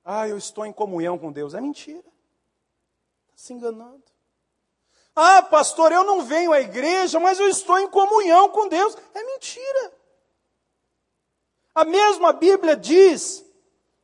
ah, 0.06 0.28
eu 0.28 0.38
estou 0.38 0.66
em 0.66 0.72
comunhão 0.72 1.18
com 1.18 1.32
Deus. 1.32 1.54
É 1.54 1.60
mentira. 1.60 2.00
Está 2.00 3.36
se 3.36 3.54
enganando. 3.54 4.12
Ah, 5.15 5.43
pastor, 5.43 5.91
eu 5.91 6.04
não 6.04 6.21
venho 6.21 6.52
à 6.52 6.60
igreja, 6.60 7.19
mas 7.19 7.39
eu 7.39 7.47
estou 7.47 7.78
em 7.80 7.88
comunhão 7.88 8.49
com 8.49 8.67
Deus. 8.67 8.97
É 9.13 9.23
mentira. 9.23 9.93
A 11.76 11.86
mesma 11.86 12.34
Bíblia 12.34 12.76
diz, 12.76 13.45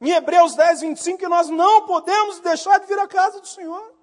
em 0.01 0.11
Hebreus 0.11 0.55
10, 0.55 0.81
25, 0.81 1.19
que 1.19 1.27
nós 1.27 1.49
não 1.49 1.85
podemos 1.85 2.39
deixar 2.39 2.79
de 2.79 2.87
vir 2.87 2.99
à 2.99 3.07
casa 3.07 3.39
do 3.39 3.47
Senhor. 3.47 3.93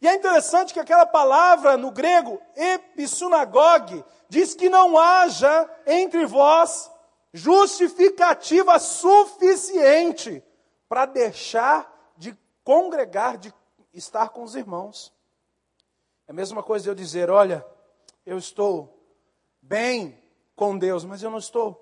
E 0.00 0.08
é 0.08 0.14
interessante 0.14 0.74
que 0.74 0.80
aquela 0.80 1.06
palavra 1.06 1.76
no 1.76 1.90
grego, 1.90 2.40
episunagogue, 2.56 4.04
diz 4.28 4.54
que 4.54 4.68
não 4.68 4.98
haja 4.98 5.70
entre 5.86 6.26
vós 6.26 6.90
justificativa 7.32 8.78
suficiente 8.78 10.42
para 10.88 11.06
deixar 11.06 12.12
de 12.16 12.36
congregar, 12.64 13.38
de 13.38 13.54
estar 13.94 14.30
com 14.30 14.42
os 14.42 14.54
irmãos. 14.54 15.12
É 16.32 16.34
a 16.34 16.34
mesma 16.34 16.62
coisa 16.62 16.88
eu 16.88 16.94
dizer: 16.94 17.28
olha, 17.28 17.62
eu 18.24 18.38
estou 18.38 19.06
bem 19.60 20.18
com 20.56 20.78
Deus, 20.78 21.04
mas 21.04 21.22
eu 21.22 21.30
não 21.30 21.36
estou. 21.36 21.78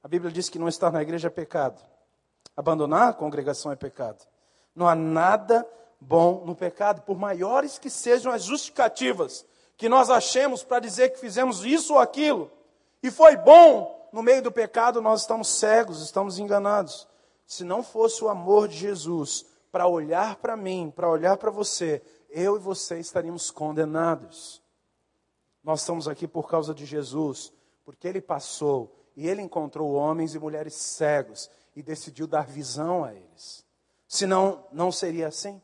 A 0.00 0.06
Bíblia 0.06 0.30
diz 0.30 0.48
que 0.48 0.56
não 0.56 0.68
estar 0.68 0.92
na 0.92 1.02
igreja 1.02 1.26
é 1.26 1.30
pecado. 1.30 1.82
Abandonar 2.56 3.08
a 3.08 3.12
congregação 3.12 3.72
é 3.72 3.76
pecado. 3.76 4.24
Não 4.72 4.86
há 4.86 4.94
nada 4.94 5.68
bom 6.00 6.44
no 6.46 6.54
pecado, 6.54 7.02
por 7.02 7.18
maiores 7.18 7.76
que 7.76 7.90
sejam 7.90 8.30
as 8.30 8.44
justificativas 8.44 9.44
que 9.76 9.88
nós 9.88 10.10
achemos 10.10 10.62
para 10.62 10.78
dizer 10.78 11.08
que 11.08 11.18
fizemos 11.18 11.64
isso 11.64 11.94
ou 11.94 11.98
aquilo, 11.98 12.52
e 13.02 13.10
foi 13.10 13.36
bom, 13.36 14.08
no 14.12 14.22
meio 14.22 14.42
do 14.42 14.52
pecado 14.52 15.02
nós 15.02 15.22
estamos 15.22 15.48
cegos, 15.48 16.00
estamos 16.00 16.38
enganados. 16.38 17.08
Se 17.44 17.64
não 17.64 17.82
fosse 17.82 18.22
o 18.22 18.28
amor 18.28 18.68
de 18.68 18.76
Jesus 18.76 19.44
para 19.72 19.88
olhar 19.88 20.36
para 20.36 20.56
mim, 20.56 20.92
para 20.94 21.10
olhar 21.10 21.36
para 21.36 21.50
você, 21.50 22.00
eu 22.34 22.56
e 22.56 22.58
você 22.58 22.98
estaríamos 22.98 23.50
condenados. 23.52 24.60
Nós 25.62 25.80
estamos 25.80 26.08
aqui 26.08 26.26
por 26.26 26.48
causa 26.48 26.74
de 26.74 26.84
Jesus, 26.84 27.52
porque 27.84 28.08
ele 28.08 28.20
passou 28.20 28.94
e 29.16 29.28
ele 29.28 29.40
encontrou 29.40 29.92
homens 29.92 30.34
e 30.34 30.38
mulheres 30.38 30.74
cegos 30.74 31.48
e 31.76 31.82
decidiu 31.82 32.26
dar 32.26 32.44
visão 32.44 33.04
a 33.04 33.14
eles. 33.14 33.64
Senão, 34.08 34.66
não 34.72 34.90
seria 34.90 35.28
assim. 35.28 35.62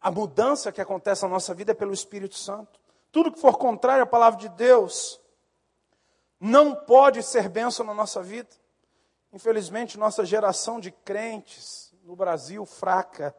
A 0.00 0.10
mudança 0.10 0.70
que 0.70 0.80
acontece 0.80 1.24
na 1.24 1.28
nossa 1.28 1.52
vida 1.52 1.72
é 1.72 1.74
pelo 1.74 1.92
Espírito 1.92 2.36
Santo. 2.36 2.78
Tudo 3.10 3.32
que 3.32 3.40
for 3.40 3.58
contrário 3.58 4.04
à 4.04 4.06
palavra 4.06 4.38
de 4.38 4.48
Deus 4.50 5.20
não 6.38 6.74
pode 6.74 7.24
ser 7.24 7.48
bênção 7.48 7.84
na 7.84 7.92
nossa 7.92 8.22
vida. 8.22 8.50
Infelizmente, 9.32 9.98
nossa 9.98 10.24
geração 10.24 10.78
de 10.78 10.92
crentes 10.92 11.92
no 12.04 12.14
Brasil 12.14 12.64
fraca 12.64 13.34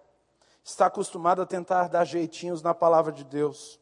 está 0.63 0.85
acostumada 0.85 1.43
a 1.43 1.45
tentar 1.45 1.87
dar 1.87 2.05
jeitinhos 2.05 2.61
na 2.61 2.73
palavra 2.73 3.11
de 3.11 3.23
Deus. 3.23 3.79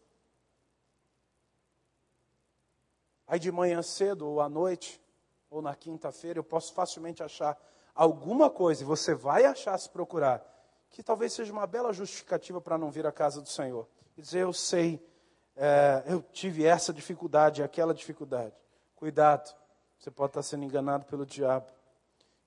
Aí 3.28 3.40
de 3.40 3.52
manhã 3.52 3.82
cedo 3.82 4.28
ou 4.28 4.40
à 4.40 4.48
noite, 4.48 5.02
ou 5.50 5.62
na 5.62 5.76
quinta-feira, 5.76 6.40
eu 6.40 6.44
posso 6.44 6.74
facilmente 6.74 7.22
achar 7.22 7.58
alguma 7.94 8.50
coisa, 8.50 8.84
e 8.84 8.86
você 8.86 9.14
vai 9.14 9.46
achar 9.46 9.78
se 9.78 9.90
procurar, 9.90 10.46
que 10.92 11.02
talvez 11.02 11.34
seja 11.34 11.52
uma 11.52 11.66
bela 11.66 11.92
justificativa 11.92 12.62
para 12.62 12.78
não 12.78 12.92
vir 12.92 13.06
à 13.06 13.12
casa 13.12 13.42
do 13.42 13.50
Senhor. 13.50 13.88
E 14.16 14.22
dizer, 14.22 14.44
eu 14.44 14.54
sei, 14.54 15.06
é, 15.56 16.04
eu 16.06 16.22
tive 16.22 16.64
essa 16.64 16.94
dificuldade, 16.94 17.64
aquela 17.64 17.94
dificuldade. 17.94 18.56
Cuidado, 18.96 19.54
você 19.98 20.12
pode 20.12 20.30
estar 20.30 20.44
sendo 20.44 20.64
enganado 20.64 21.06
pelo 21.06 21.26
diabo. 21.26 21.68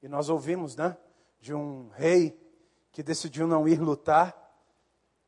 E 0.02 0.08
nós 0.08 0.28
ouvimos, 0.28 0.76
né, 0.76 0.96
de 1.40 1.52
um 1.52 1.88
rei 1.90 2.38
que 2.92 3.02
decidiu 3.02 3.46
não 3.46 3.68
ir 3.68 3.80
lutar, 3.80 4.36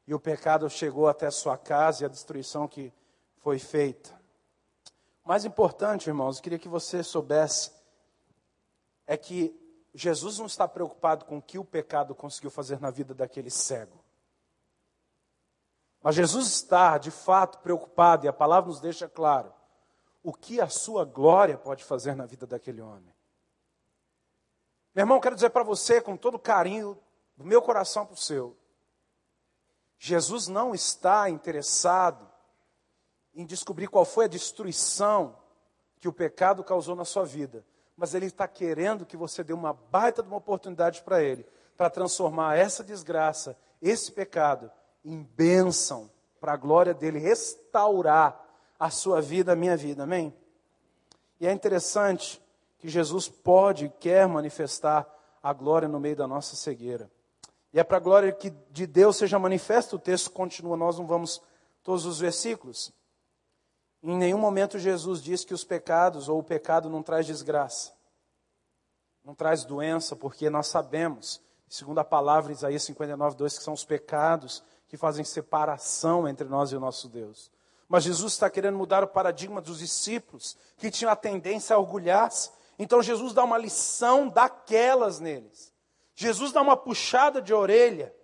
e 0.07 0.15
o 0.15 0.21
pecado 0.21 0.69
chegou 0.69 1.09
até 1.09 1.31
sua 1.31 1.57
casa 1.57 2.03
e 2.03 2.07
a 2.07 2.09
destruição 2.09 2.67
que 2.67 2.93
foi 3.39 3.59
feita. 3.59 4.21
Mais 5.25 5.45
importante, 5.45 6.09
irmãos, 6.09 6.37
eu 6.37 6.43
queria 6.43 6.59
que 6.59 6.69
você 6.69 7.03
soubesse, 7.03 7.71
é 9.07 9.17
que 9.17 9.57
Jesus 9.95 10.39
não 10.39 10.47
está 10.47 10.67
preocupado 10.67 11.25
com 11.25 11.39
o 11.39 11.43
que 11.43 11.59
o 11.59 11.65
pecado 11.65 12.15
conseguiu 12.15 12.51
fazer 12.51 12.81
na 12.81 12.91
vida 12.91 13.15
daquele 13.15 13.51
cego. 13.51 14.03
Mas 16.03 16.17
Jesus 16.17 16.49
está, 16.49 16.99
de 16.99 17.13
fato, 17.13 17.59
preocupado, 17.59 18.27
e 18.27 18.29
a 18.29 18.33
palavra 18.33 18.69
nos 18.69 18.81
deixa 18.81 19.09
claro, 19.09 19.53
o 20.23 20.33
que 20.33 20.61
a 20.61 20.69
sua 20.69 21.05
glória 21.05 21.57
pode 21.57 21.85
fazer 21.85 22.17
na 22.17 22.27
vida 22.27 22.47
daquele 22.47 22.81
homem. 22.81 23.15
Meu 24.95 25.03
irmão, 25.03 25.21
quero 25.21 25.35
dizer 25.35 25.51
para 25.51 25.63
você, 25.63 26.01
com 26.01 26.17
todo 26.17 26.39
carinho, 26.39 26.99
do 27.43 27.49
meu 27.49 27.61
coração 27.61 28.07
para 28.07 28.15
o 28.15 28.19
seu, 28.19 28.57
Jesus 29.99 30.49
não 30.49 30.75
está 30.75 31.29
interessado 31.29 32.29
em 33.35 33.45
descobrir 33.45 33.89
qual 33.89 34.05
foi 34.05 34.25
a 34.25 34.29
destruição 34.29 35.39
que 36.01 36.09
o 36.09 36.13
pecado 36.13 36.65
causou 36.65 36.97
na 36.97 37.05
sua 37.05 37.25
vida 37.25 37.65
mas 37.97 38.15
Ele 38.15 38.27
está 38.27 38.49
querendo 38.49 39.07
que 39.07 39.17
você 39.17 39.45
dê 39.45 39.53
uma 39.53 39.73
baita 39.73 40.23
de 40.23 40.29
uma 40.29 40.39
oportunidade 40.39 41.03
para 41.03 41.23
Ele, 41.23 41.47
para 41.77 41.91
transformar 41.91 42.57
essa 42.57 42.83
desgraça, 42.83 43.57
esse 43.81 44.11
pecado, 44.13 44.71
em 45.05 45.23
bênção, 45.23 46.11
para 46.41 46.53
a 46.53 46.57
glória 46.57 46.95
dEle, 46.95 47.19
restaurar 47.19 48.45
a 48.79 48.91
sua 48.91 49.21
vida, 49.21 49.53
a 49.53 49.57
minha 49.57 49.77
vida, 49.77 50.03
amém? 50.03 50.35
E 51.41 51.47
é 51.47 51.53
interessante 51.53 52.43
que 52.79 52.89
Jesus 52.89 53.29
pode 53.29 53.87
e 53.87 53.89
quer 53.89 54.27
manifestar 54.27 55.07
a 55.43 55.53
glória 55.53 55.89
no 55.89 56.01
meio 56.01 56.17
da 56.17 56.27
nossa 56.27 56.57
cegueira. 56.57 57.11
E 57.73 57.81
é 57.81 57.85
para 57.85 57.97
a 57.97 58.01
glória 58.01 58.33
que 58.33 58.51
de 58.71 58.87
Deus 58.87 59.17
seja 59.17 59.39
manifesta, 59.39 59.97
o 59.97 59.99
texto 59.99 60.31
continua, 60.31 60.77
nós 60.77 60.99
não 60.99 61.07
vamos 61.07 61.41
todos 61.83 62.05
os 62.05 62.19
versículos. 62.19 62.93
Em 64.03 64.17
nenhum 64.17 64.39
momento 64.39 64.79
Jesus 64.79 65.23
diz 65.23 65.45
que 65.45 65.55
os 65.55 65.65
pecados 65.65 66.29
ou 66.29 66.39
o 66.39 66.45
pecado 66.45 66.91
não 66.91 67.03
traz 67.03 67.27
desgraça, 67.27 67.93
não 69.25 69.35
traz 69.35 69.65
doença, 69.65 70.15
porque 70.15 70.51
nós 70.51 70.67
sabemos, 70.67 71.41
segundo 71.69 71.99
a 71.99 72.05
palavra 72.05 72.53
Isaías 72.53 72.83
59, 72.83 73.37
2, 73.37 73.59
que 73.59 73.65
são 73.65 73.75
os 73.75 73.85
pecados 73.85 74.63
que 74.89 74.97
fazem 74.97 75.25
separação 75.25 76.29
entre 76.29 76.47
nós 76.47 76.73
e 76.73 76.77
o 76.77 76.81
nosso 76.81 77.09
Deus. 77.09 77.51
Mas 77.89 78.05
Jesus 78.05 78.35
está 78.35 78.51
querendo 78.51 78.77
mudar 78.77 79.03
o 79.03 79.09
paradigma 79.09 79.61
dos 79.61 79.79
discípulos, 79.79 80.57
que 80.77 80.91
tinham 80.91 81.11
a 81.11 81.17
tendência 81.17 81.75
a 81.75 81.79
orgulhar-se. 81.79 82.51
Então 82.79 83.03
Jesus 83.03 83.33
dá 83.33 83.45
uma 83.45 83.57
lição 83.57 84.29
daquelas 84.29 85.21
neles. 85.21 85.72
Jesus 86.15 86.53
dá 86.53 86.61
uma 86.61 86.77
puxada 86.77 87.41
de 87.41 87.55
orelha, 87.55 88.15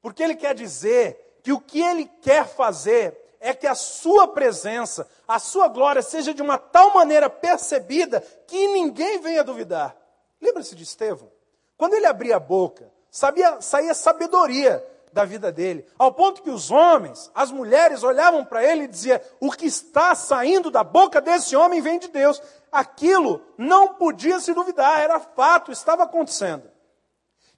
porque 0.00 0.22
ele 0.22 0.34
quer 0.34 0.54
dizer 0.54 1.40
que 1.42 1.52
o 1.52 1.60
que 1.60 1.80
ele 1.80 2.06
quer 2.20 2.46
fazer 2.46 3.16
é 3.40 3.54
que 3.54 3.66
a 3.66 3.74
sua 3.74 4.28
presença, 4.28 5.08
a 5.26 5.38
sua 5.38 5.68
glória 5.68 6.02
seja 6.02 6.34
de 6.34 6.42
uma 6.42 6.58
tal 6.58 6.92
maneira 6.94 7.30
percebida 7.30 8.20
que 8.46 8.68
ninguém 8.68 9.20
venha 9.20 9.42
duvidar. 9.42 9.96
Lembra-se 10.40 10.74
de 10.74 10.82
Estevão? 10.82 11.30
Quando 11.76 11.94
ele 11.94 12.06
abria 12.06 12.36
a 12.36 12.40
boca, 12.40 12.92
sabia, 13.10 13.60
saía 13.60 13.94
sabedoria 13.94 14.86
da 15.12 15.24
vida 15.24 15.50
dele, 15.50 15.84
ao 15.98 16.12
ponto 16.12 16.42
que 16.42 16.50
os 16.50 16.70
homens, 16.70 17.30
as 17.34 17.50
mulheres 17.50 18.02
olhavam 18.02 18.44
para 18.44 18.64
ele 18.64 18.84
e 18.84 18.88
diziam: 18.88 19.20
o 19.40 19.50
que 19.50 19.66
está 19.66 20.14
saindo 20.14 20.70
da 20.70 20.84
boca 20.84 21.20
desse 21.20 21.56
homem 21.56 21.80
vem 21.80 21.98
de 21.98 22.08
Deus. 22.08 22.40
Aquilo 22.70 23.42
não 23.58 23.94
podia 23.94 24.38
se 24.38 24.54
duvidar, 24.54 25.00
era 25.00 25.18
fato, 25.18 25.72
estava 25.72 26.04
acontecendo. 26.04 26.69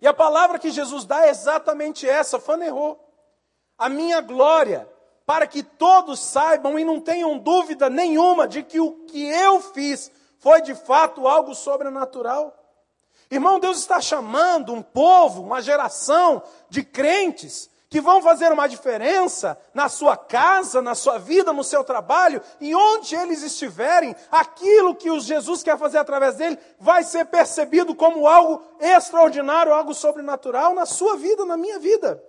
E 0.03 0.07
a 0.09 0.12
palavra 0.12 0.59
que 0.59 0.69
Jesus 0.69 1.05
dá 1.05 1.27
é 1.27 1.31
exatamente 1.31 2.09
essa, 2.09 2.41
fanerrou. 2.41 2.99
A 3.79 3.88
minha 3.88 4.21
glória 4.21 4.88
para 5.25 5.47
que 5.47 5.62
todos 5.62 6.19
saibam 6.19 6.77
e 6.77 6.85
não 6.85 7.01
tenham 7.01 7.38
dúvida 7.38 7.88
nenhuma 7.88 8.49
de 8.49 8.65
que 8.65 8.81
o 8.81 9.05
que 9.07 9.25
eu 9.25 9.61
fiz 9.61 10.11
foi 10.41 10.61
de 10.61 10.75
fato 10.75 11.29
algo 11.29 11.55
sobrenatural. 11.55 12.53
Irmão, 13.31 13.61
Deus 13.61 13.79
está 13.79 14.01
chamando 14.01 14.73
um 14.73 14.83
povo, 14.83 15.41
uma 15.41 15.62
geração 15.62 16.43
de 16.69 16.83
crentes 16.83 17.71
que 17.92 18.00
vão 18.00 18.22
fazer 18.22 18.50
uma 18.50 18.66
diferença 18.66 19.59
na 19.74 19.87
sua 19.87 20.16
casa, 20.16 20.81
na 20.81 20.94
sua 20.94 21.18
vida, 21.18 21.52
no 21.52 21.62
seu 21.62 21.85
trabalho, 21.85 22.40
e 22.59 22.74
onde 22.74 23.14
eles 23.14 23.42
estiverem, 23.42 24.16
aquilo 24.31 24.94
que 24.94 25.11
os 25.11 25.24
Jesus 25.24 25.62
quer 25.62 25.76
fazer 25.76 25.98
através 25.98 26.37
dele 26.37 26.59
vai 26.81 27.05
ser 27.05 27.26
percebido 27.26 27.94
como 27.94 28.26
algo 28.26 28.62
extraordinário, 28.81 29.74
algo 29.74 29.92
sobrenatural 29.92 30.72
na 30.72 30.87
sua 30.87 31.18
vida, 31.18 31.44
na 31.44 31.59
minha 31.59 31.78
vida. 31.78 32.24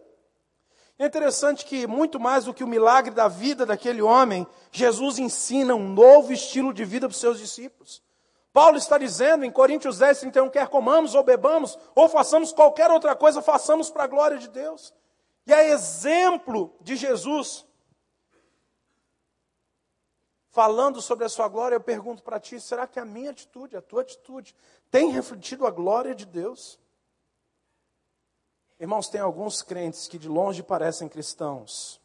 É 0.99 1.06
interessante 1.06 1.63
que, 1.63 1.88
muito 1.88 2.19
mais 2.19 2.43
do 2.43 2.54
que 2.54 2.65
o 2.65 2.67
milagre 2.67 3.15
da 3.15 3.30
vida 3.30 3.65
daquele 3.65 4.02
homem, 4.02 4.45
Jesus 4.69 5.17
ensina 5.17 5.73
um 5.73 5.88
novo 5.88 6.34
estilo 6.34 6.73
de 6.73 6.84
vida 6.84 7.08
para 7.08 7.13
os 7.13 7.21
seus 7.21 7.39
discípulos. 7.39 8.04
Paulo 8.52 8.76
está 8.76 8.97
dizendo 8.97 9.45
em 9.45 9.49
Coríntios 9.49 9.99
10, 9.99 10.19
31, 10.19 10.49
quer 10.49 10.67
comamos 10.67 11.15
ou 11.15 11.23
bebamos, 11.23 11.80
ou 11.95 12.10
façamos 12.10 12.52
qualquer 12.52 12.91
outra 12.91 13.15
coisa, 13.15 13.41
façamos 13.41 13.89
para 13.89 14.04
a 14.04 14.08
glória 14.08 14.38
de 14.38 14.49
Deus. 14.49 14.93
E 15.46 15.54
é 15.54 15.70
exemplo 15.72 16.76
de 16.82 16.96
Jesus. 16.96 17.66
Falando 20.50 21.02
sobre 21.02 21.26
a 21.26 21.30
sua 21.30 21.48
glória, 21.48 21.76
eu 21.76 21.82
pergunto 21.82 22.22
para 22.22 22.40
ti: 22.40 22.60
será 22.60 22.86
que 22.86 23.00
a 23.00 23.06
minha 23.06 23.32
atitude, 23.32 23.76
a 23.76 23.82
tua 23.82 24.02
atitude, 24.02 24.56
tem 24.92 25.10
refletido 25.10 25.66
a 25.66 25.72
glória 25.72 26.14
de 26.14 26.26
Deus? 26.26 26.80
Irmãos, 28.80 29.08
tem 29.08 29.22
alguns 29.22 29.62
crentes 29.62 30.08
que 30.08 30.20
de 30.20 30.28
longe 30.28 30.62
parecem 30.62 31.10
cristãos. 31.10 32.02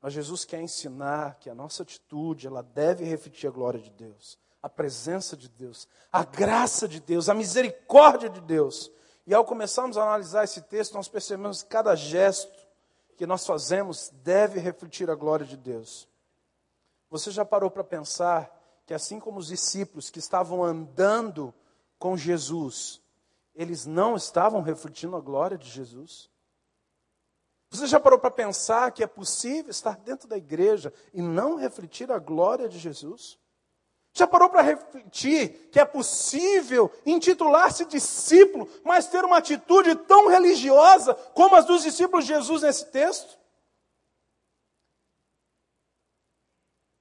Mas 0.00 0.12
Jesus 0.12 0.44
quer 0.44 0.60
ensinar 0.60 1.36
que 1.38 1.48
a 1.48 1.54
nossa 1.54 1.84
atitude, 1.84 2.46
ela 2.46 2.62
deve 2.62 3.04
refletir 3.04 3.46
a 3.46 3.50
glória 3.50 3.80
de 3.80 3.90
Deus, 3.90 4.38
a 4.60 4.68
presença 4.68 5.36
de 5.36 5.48
Deus, 5.48 5.88
a 6.10 6.24
graça 6.24 6.88
de 6.88 7.00
Deus, 7.00 7.28
a 7.28 7.34
misericórdia 7.34 8.28
de 8.28 8.40
Deus. 8.40 8.90
E 9.26 9.34
ao 9.34 9.44
começarmos 9.44 9.96
a 9.96 10.02
analisar 10.02 10.44
esse 10.44 10.60
texto, 10.62 10.94
nós 10.94 11.08
percebemos 11.08 11.62
que 11.62 11.68
cada 11.68 11.94
gesto, 11.94 12.66
que 13.16 13.26
nós 13.26 13.46
fazemos 13.46 14.10
deve 14.22 14.58
refletir 14.58 15.10
a 15.10 15.14
glória 15.14 15.46
de 15.46 15.56
Deus. 15.56 16.08
Você 17.08 17.30
já 17.30 17.44
parou 17.44 17.70
para 17.70 17.84
pensar 17.84 18.50
que, 18.86 18.94
assim 18.94 19.20
como 19.20 19.38
os 19.38 19.48
discípulos 19.48 20.10
que 20.10 20.18
estavam 20.18 20.64
andando 20.64 21.54
com 21.98 22.16
Jesus, 22.16 23.00
eles 23.54 23.86
não 23.86 24.16
estavam 24.16 24.60
refletindo 24.60 25.14
a 25.14 25.20
glória 25.20 25.56
de 25.56 25.68
Jesus? 25.68 26.30
Você 27.70 27.86
já 27.86 28.00
parou 28.00 28.18
para 28.18 28.30
pensar 28.30 28.90
que 28.90 29.02
é 29.02 29.06
possível 29.06 29.70
estar 29.70 29.96
dentro 29.96 30.28
da 30.28 30.36
igreja 30.36 30.92
e 31.14 31.22
não 31.22 31.56
refletir 31.56 32.10
a 32.10 32.18
glória 32.18 32.68
de 32.68 32.78
Jesus? 32.78 33.38
Já 34.14 34.26
parou 34.26 34.50
para 34.50 34.60
refletir 34.60 35.70
que 35.70 35.80
é 35.80 35.84
possível 35.84 36.92
intitular-se 37.06 37.86
discípulo, 37.86 38.68
mas 38.84 39.06
ter 39.06 39.24
uma 39.24 39.38
atitude 39.38 39.94
tão 39.94 40.28
religiosa 40.28 41.14
como 41.34 41.56
as 41.56 41.64
dos 41.64 41.82
discípulos 41.82 42.26
de 42.26 42.34
Jesus 42.34 42.62
nesse 42.62 42.90
texto? 42.90 43.38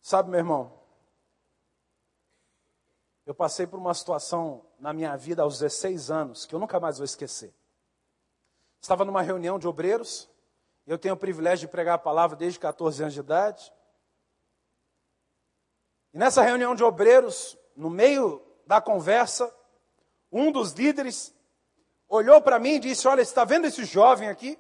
Sabe, 0.01 0.29
meu 0.29 0.39
irmão, 0.39 0.81
eu 3.25 3.35
passei 3.35 3.67
por 3.67 3.77
uma 3.77 3.93
situação 3.93 4.65
na 4.79 4.93
minha 4.93 5.15
vida 5.15 5.43
aos 5.43 5.59
16 5.59 6.09
anos 6.09 6.45
que 6.45 6.55
eu 6.55 6.59
nunca 6.59 6.79
mais 6.79 6.97
vou 6.97 7.05
esquecer. 7.05 7.53
Estava 8.81 9.05
numa 9.05 9.21
reunião 9.21 9.59
de 9.59 9.67
obreiros, 9.67 10.29
eu 10.87 10.97
tenho 10.97 11.13
o 11.13 11.17
privilégio 11.17 11.67
de 11.67 11.71
pregar 11.71 11.95
a 11.95 11.99
palavra 11.99 12.35
desde 12.35 12.57
14 12.59 13.03
anos 13.03 13.13
de 13.13 13.19
idade. 13.19 13.71
E 16.13 16.17
nessa 16.17 16.41
reunião 16.41 16.75
de 16.75 16.83
obreiros, 16.83 17.57
no 17.75 17.89
meio 17.89 18.41
da 18.65 18.81
conversa, 18.81 19.53
um 20.31 20.51
dos 20.51 20.71
líderes 20.73 21.33
olhou 22.07 22.41
para 22.41 22.59
mim 22.59 22.75
e 22.75 22.79
disse: 22.79 23.07
Olha, 23.07 23.21
está 23.21 23.45
vendo 23.45 23.65
esse 23.65 23.85
jovem 23.85 24.29
aqui? 24.29 24.59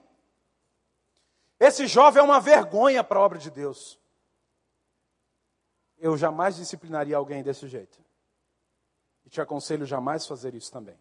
Esse 1.59 1.85
jovem 1.85 2.19
é 2.19 2.23
uma 2.23 2.39
vergonha 2.39 3.03
para 3.03 3.19
a 3.19 3.21
obra 3.21 3.37
de 3.37 3.51
Deus. 3.51 3.99
Eu 5.97 6.17
jamais 6.17 6.55
disciplinaria 6.55 7.15
alguém 7.15 7.43
desse 7.43 7.67
jeito. 7.67 8.03
E 9.23 9.29
te 9.29 9.39
aconselho 9.39 9.85
jamais 9.85 10.25
fazer 10.25 10.55
isso 10.55 10.71
também. 10.71 10.99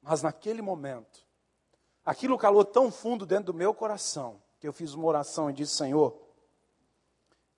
Mas 0.00 0.22
naquele 0.22 0.62
momento, 0.62 1.26
aquilo 2.04 2.38
calou 2.38 2.64
tão 2.64 2.90
fundo 2.90 3.26
dentro 3.26 3.52
do 3.52 3.54
meu 3.54 3.74
coração, 3.74 4.42
que 4.58 4.66
eu 4.66 4.72
fiz 4.72 4.94
uma 4.94 5.06
oração 5.06 5.50
e 5.50 5.52
disse: 5.52 5.76
Senhor, 5.76 6.18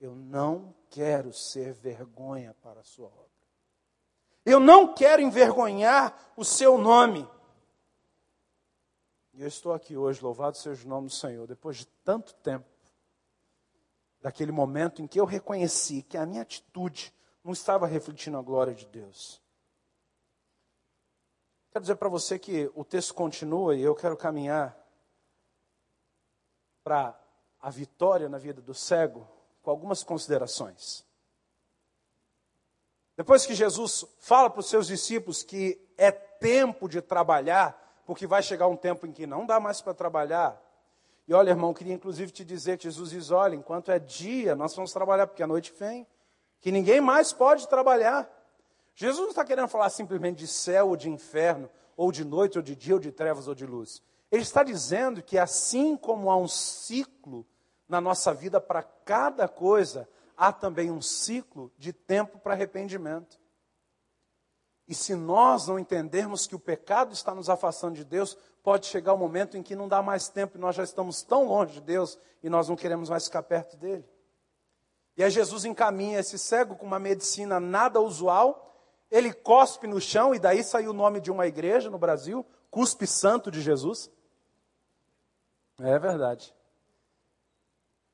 eu 0.01 0.15
não 0.15 0.75
quero 0.91 1.33
ser 1.33 1.73
vergonha 1.73 2.55
para 2.63 2.81
a 2.81 2.85
sua 2.85 3.07
obra. 3.07 3.27
Eu 4.45 4.61
não 4.61 4.95
quero 4.95 5.23
envergonhar 5.23 6.33
o 6.37 6.45
seu 6.45 6.79
nome. 6.79 7.29
E 9.33 9.43
eu 9.43 9.49
estou 9.49 9.73
aqui 9.73 9.97
hoje, 9.97 10.23
louvado 10.23 10.57
seja 10.57 10.85
o 10.85 10.89
nome 10.89 11.09
do 11.09 11.13
Senhor, 11.13 11.47
depois 11.47 11.79
de 11.79 11.87
tanto 12.05 12.33
tempo, 12.35 12.67
daquele 14.21 14.53
momento 14.53 15.03
em 15.03 15.07
que 15.07 15.21
eu 15.21 15.25
reconheci 15.25 16.03
que 16.03 16.17
a 16.17 16.25
minha 16.25 16.43
atitude 16.43 17.13
não 17.43 17.53
estava 17.53 17.87
refletindo 17.87 18.39
a 18.39 18.43
glória 18.43 18.75
de 18.75 18.87
Deus. 18.87 19.43
Quero 21.71 21.83
dizer 21.83 21.97
para 21.97 22.09
você 22.09 22.39
que 22.39 22.71
o 22.75 22.85
texto 22.85 23.13
continua 23.13 23.77
e 23.77 23.83
eu 23.83 23.95
quero 23.95 24.17
caminhar 24.17 24.77
para 26.83 27.21
a 27.61 27.69
vitória 27.69 28.29
na 28.29 28.39
vida 28.39 28.63
do 28.63 28.73
cego 28.73 29.36
com 29.67 29.73
algumas 29.73 30.05
considerações. 30.05 31.05
Depois 33.17 33.45
que 33.45 33.53
Jesus 33.53 34.05
fala 34.21 34.49
para 34.49 34.61
os 34.61 34.69
seus 34.69 34.87
discípulos 34.87 35.43
que 35.43 35.77
é 35.99 36.13
tempo 36.13 36.89
de 36.89 37.03
trabalhar, 37.03 38.01
porque 38.07 38.29
vai 38.29 38.45
chegar 38.45 38.69
um 38.69 38.77
tempo 38.77 39.09
em 39.09 39.13
que 39.13 39.27
não 39.27 39.45
dá 39.45 39.59
mais 39.59 39.81
para 39.81 39.93
trabalhar. 39.93 40.57
E 41.27 41.35
olha, 41.35 41.51
irmão, 41.51 41.75
queria 41.75 41.95
inclusive 41.95 42.31
te 42.31 42.45
dizer 42.45 42.79
que 42.79 42.85
Jesus 42.85 43.11
diz: 43.11 43.33
olha, 43.33 43.57
enquanto 43.57 43.91
é 43.91 43.99
dia, 43.99 44.55
nós 44.55 44.73
vamos 44.73 44.93
trabalhar, 44.93 45.27
porque 45.27 45.43
a 45.43 45.49
noite 45.49 45.75
vem, 45.77 46.07
que 46.61 46.71
ninguém 46.71 47.01
mais 47.01 47.33
pode 47.33 47.67
trabalhar. 47.67 48.31
Jesus 48.95 49.21
não 49.21 49.31
está 49.31 49.45
querendo 49.45 49.67
falar 49.67 49.91
simplesmente 49.91 50.39
de 50.39 50.47
céu 50.47 50.91
ou 50.91 50.97
de 50.97 51.11
inferno, 51.11 51.69
ou 51.97 52.13
de 52.13 52.25
noite, 52.25 52.57
ou 52.57 52.63
de 52.63 52.77
dia, 52.77 52.95
ou 52.95 53.01
de 53.01 53.11
trevas, 53.11 53.49
ou 53.49 53.55
de 53.55 53.67
luz. 53.67 54.01
Ele 54.31 54.43
está 54.43 54.63
dizendo 54.63 55.25
que 55.25 55.37
assim 55.37 55.97
como 55.97 56.31
há 56.31 56.37
um 56.37 56.47
ciclo 56.47 57.45
na 57.89 58.01
nossa 58.01 58.33
vida 58.35 58.61
para 58.61 58.83
cada 58.83 59.47
coisa, 59.47 60.09
há 60.37 60.53
também 60.53 60.91
um 60.91 61.01
ciclo 61.01 61.73
de 61.79 61.93
tempo 61.93 62.39
para 62.39 62.53
arrependimento. 62.53 63.39
E 64.89 64.95
se 64.95 65.15
nós 65.15 65.67
não 65.67 65.79
entendermos 65.79 66.47
que 66.47 66.55
o 66.55 66.61
pecado 66.61 67.13
está 67.13 67.35
nos 67.35 67.51
afastando 67.51 67.95
de 67.95 68.05
Deus, 68.05 68.37
pode 68.63 68.87
chegar 68.87 69.13
o 69.13 69.17
um 69.17 69.21
momento 69.21 69.57
em 69.57 69.63
que 69.63 69.75
não 69.75 69.89
dá 69.89 70.01
mais 70.01 70.29
tempo 70.29 70.57
e 70.57 70.61
nós 70.61 70.77
já 70.77 70.85
estamos 70.85 71.23
tão 71.23 71.47
longe 71.47 71.75
de 71.75 71.81
Deus 71.81 72.19
e 72.43 72.49
nós 72.49 72.69
não 72.69 72.77
queremos 72.77 73.09
mais 73.09 73.25
ficar 73.25 73.43
perto 73.43 73.77
dele. 73.77 74.09
E 75.17 75.25
aí 75.25 75.31
Jesus 75.31 75.65
encaminha 75.65 76.21
esse 76.21 76.39
cego 76.39 76.77
com 76.77 76.87
uma 76.87 76.99
medicina 76.99 77.59
nada 77.59 78.01
usual, 78.01 78.63
ele 79.11 79.33
cospe 79.33 79.87
no 79.87 80.01
chão, 80.01 80.35
e 80.35 80.39
daí 80.39 80.63
saiu 80.63 80.91
o 80.91 80.95
nome 80.95 81.21
de 81.21 81.31
uma 81.31 81.47
igreja 81.47 81.89
no 81.89 81.99
Brasil, 81.99 82.45
Cuspe 82.71 83.07
Santo 83.07 83.51
de 83.51 83.63
Jesus. 83.63 84.11
É 85.81 85.99
verdade. 85.99 86.55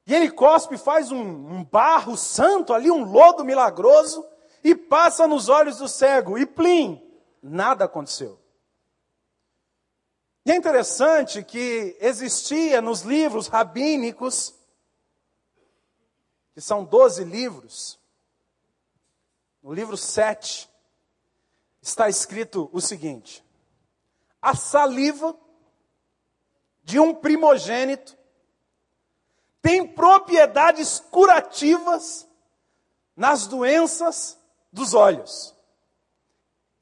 E 0.06 0.14
ele 0.14 0.30
cospe, 0.30 0.76
faz 0.76 1.12
um, 1.12 1.20
um 1.20 1.64
barro 1.64 2.16
santo 2.16 2.72
ali, 2.72 2.90
um 2.90 3.04
lodo 3.04 3.44
milagroso, 3.44 4.26
e 4.64 4.74
passa 4.74 5.26
nos 5.26 5.48
olhos 5.48 5.78
do 5.78 5.88
cego, 5.88 6.38
e 6.38 6.46
plim, 6.46 7.00
nada 7.42 7.84
aconteceu. 7.84 8.38
E 10.44 10.50
é 10.50 10.56
interessante 10.56 11.42
que 11.44 11.96
existia 12.00 12.80
nos 12.80 13.02
livros 13.02 13.46
rabínicos, 13.46 14.54
que 16.52 16.60
são 16.60 16.84
12 16.84 17.24
livros, 17.24 17.98
no 19.62 19.72
livro 19.72 19.96
7, 19.96 20.68
está 21.80 22.08
escrito 22.08 22.68
o 22.72 22.80
seguinte: 22.80 23.44
a 24.40 24.54
saliva 24.56 25.36
de 26.82 26.98
um 26.98 27.14
primogênito 27.14 28.16
tem 29.62 29.86
propriedades 29.86 30.98
curativas 30.98 32.28
nas 33.16 33.46
doenças 33.46 34.36
dos 34.72 34.92
olhos. 34.92 35.54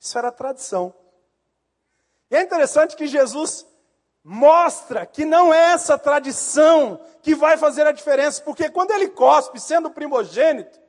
Isso 0.00 0.18
era 0.18 0.32
tradição. 0.32 0.94
E 2.30 2.36
é 2.36 2.42
interessante 2.42 2.96
que 2.96 3.06
Jesus 3.06 3.66
mostra 4.24 5.04
que 5.04 5.24
não 5.24 5.52
é 5.52 5.72
essa 5.72 5.98
tradição 5.98 6.98
que 7.22 7.34
vai 7.34 7.58
fazer 7.58 7.86
a 7.86 7.92
diferença, 7.92 8.42
porque 8.42 8.70
quando 8.70 8.92
ele 8.92 9.08
cospe, 9.08 9.60
sendo 9.60 9.90
primogênito, 9.90 10.80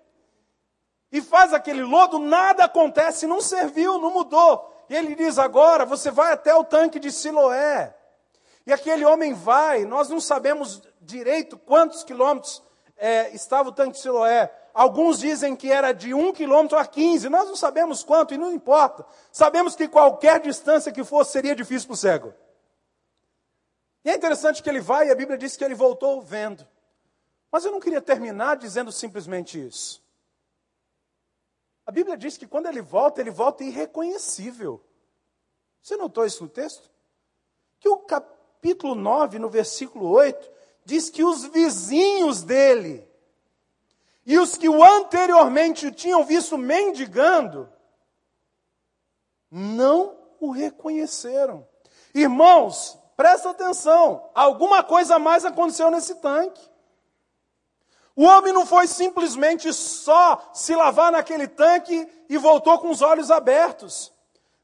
e 1.12 1.21
faz 1.21 1.54
aquele 1.54 1.84
lodo, 1.84 2.19
nada 2.19 2.63
acontece, 2.63 3.27
não 3.27 3.41
serviu, 3.41 3.99
não 3.99 4.12
mudou. 4.12 4.71
E 4.89 4.95
ele 4.95 5.13
diz 5.13 5.38
agora: 5.38 5.86
você 5.86 6.10
vai 6.10 6.32
até 6.32 6.56
o 6.56 6.63
tanque 6.63 6.99
de 6.99 7.12
Siloé. 7.12 7.93
E 8.65 8.71
aquele 8.71 9.04
homem 9.04 9.34
vai, 9.34 9.84
nós 9.84 10.08
não 10.08 10.21
sabemos 10.21 10.82
direito 11.02 11.58
quantos 11.58 12.04
quilômetros 12.04 12.62
é, 12.96 13.34
estava 13.36 13.70
o 13.70 13.72
tanque 13.72 13.94
de 13.94 14.00
Siloé. 14.00 14.56
Alguns 14.74 15.20
dizem 15.20 15.56
que 15.56 15.70
era 15.72 15.92
de 15.92 16.14
um 16.14 16.32
quilômetro 16.32 16.78
a 16.78 16.86
15, 16.86 17.28
nós 17.28 17.48
não 17.48 17.56
sabemos 17.56 18.04
quanto 18.04 18.34
e 18.34 18.38
não 18.38 18.52
importa. 18.52 19.06
Sabemos 19.32 19.76
que 19.76 19.88
qualquer 19.88 20.40
distância 20.40 20.92
que 20.92 21.04
fosse 21.04 21.32
seria 21.32 21.56
difícil 21.56 21.88
para 21.88 21.96
o 21.96 21.98
cego. 21.98 22.34
E 24.06 24.10
é 24.10 24.16
interessante 24.16 24.64
que 24.64 24.70
ele 24.70 24.80
vai 24.80 25.08
e 25.08 25.12
a 25.12 25.16
Bíblia 25.16 25.38
diz 25.38 25.58
que 25.58 25.64
ele 25.64 25.76
voltou 25.76 26.22
vendo. 26.22 26.66
Mas 27.52 27.66
eu 27.66 27.72
não 27.72 27.80
queria 27.80 28.02
terminar 28.02 28.56
dizendo 28.56 28.92
simplesmente 28.92 29.60
isso. 29.60 30.02
A 31.86 31.92
Bíblia 31.92 32.16
diz 32.16 32.38
que 32.38 32.48
quando 32.48 32.68
ele 32.68 32.82
volta, 32.82 33.20
ele 33.20 33.32
volta 33.32 33.64
irreconhecível. 33.64 34.82
Você 35.82 35.98
notou 35.98 36.26
isso 36.26 36.44
no 36.44 36.50
texto? 36.50 36.90
Que 37.80 37.90
o 37.90 37.98
capítulo 37.98 38.96
9, 38.96 39.40
no 39.40 39.50
versículo 39.50 40.08
8, 40.10 40.50
diz 40.86 41.10
que 41.10 41.24
os 41.24 41.46
vizinhos 41.46 42.44
dele 42.44 43.08
e 44.26 44.38
os 44.38 44.56
que 44.56 44.70
o 44.70 44.84
anteriormente 44.84 45.88
o 45.88 45.91
tinham 45.91 46.24
visto 46.24 46.58
mendigando, 46.58 47.70
não 49.50 50.17
o 50.39 50.52
reconheceram. 50.52 51.67
Irmãos, 52.13 52.98
presta 53.17 53.50
atenção, 53.50 54.30
alguma 54.34 54.84
coisa 54.84 55.17
mais 55.17 55.44
aconteceu 55.44 55.89
nesse 55.89 56.15
tanque. 56.15 56.62
O 58.15 58.24
homem 58.26 58.54
não 58.54 58.65
foi 58.65 58.88
simplesmente 58.88 59.72
só 59.74 60.52
se 60.54 60.76
lavar 60.76 61.12
naquele 61.12 61.48
tanque 61.48 62.08
e 62.30 62.38
voltou 62.38 62.78
com 62.80 62.89
os 62.89 63.02
olhos 63.02 63.32
abertos. 63.32 64.13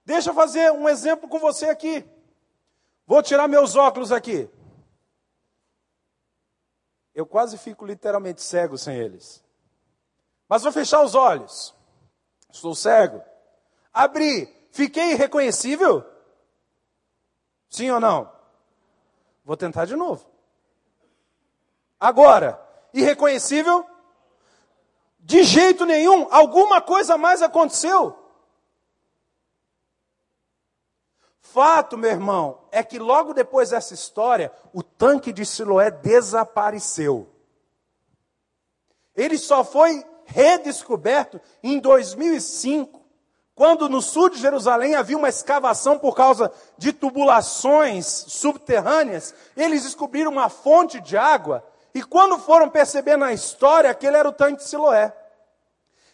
Deixa 0.06 0.30
eu 0.30 0.34
fazer 0.34 0.72
um 0.72 0.88
exemplo 0.88 1.28
com 1.28 1.40
você 1.40 1.66
aqui. 1.66 2.06
Vou 3.06 3.24
tirar 3.24 3.48
meus 3.48 3.76
óculos 3.76 4.12
aqui. 4.12 4.50
Eu 7.18 7.26
quase 7.26 7.58
fico 7.58 7.84
literalmente 7.84 8.44
cego 8.44 8.78
sem 8.78 8.96
eles. 8.96 9.44
Mas 10.48 10.62
vou 10.62 10.72
fechar 10.72 11.02
os 11.02 11.16
olhos. 11.16 11.74
Estou 12.54 12.76
cego. 12.76 13.24
Abri. 13.92 14.56
Fiquei 14.72 15.14
irreconhecível? 15.14 16.06
Sim 17.68 17.90
ou 17.90 18.00
não? 18.00 18.32
Vou 19.44 19.58
tentar 19.58 19.86
de 19.86 19.96
novo. 19.96 20.30
Agora, 22.00 22.64
irreconhecível? 22.94 23.84
De 25.18 25.42
jeito 25.42 25.88
nenhum, 25.88 26.28
alguma 26.30 26.80
coisa 26.82 27.18
mais 27.18 27.42
aconteceu. 27.42 28.27
Fato, 31.42 31.98
meu 31.98 32.12
irmão, 32.12 32.60
é 32.72 32.84
que 32.84 33.00
logo 33.00 33.34
depois 33.34 33.70
dessa 33.70 33.94
história, 33.94 34.52
o 34.74 34.84
tanque 34.84 35.32
de 35.32 35.46
Siloé 35.46 35.90
desapareceu. 35.90 37.28
Ele 39.16 39.38
só 39.38 39.64
foi 39.64 40.06
redescoberto 40.26 41.42
em 41.64 41.80
2005, 41.80 43.02
quando 43.56 43.90
no 43.90 44.02
sul 44.02 44.30
de 44.30 44.38
Jerusalém 44.38 44.94
havia 44.94 45.18
uma 45.18 45.30
escavação 45.30 45.98
por 45.98 46.16
causa 46.16 46.52
de 46.78 46.94
tubulações 46.94 48.06
subterrâneas. 48.06 49.34
Eles 49.56 49.84
descobriram 49.84 50.32
uma 50.32 50.50
fonte 50.50 51.00
de 51.02 51.18
água 51.18 51.66
e 51.98 52.04
quando 52.04 52.38
foram 52.38 52.70
perceber 52.70 53.18
na 53.18 53.34
história, 53.34 53.90
aquele 53.90 54.16
era 54.16 54.30
o 54.30 54.32
tanque 54.32 54.62
de 54.62 54.70
Siloé. 54.70 55.17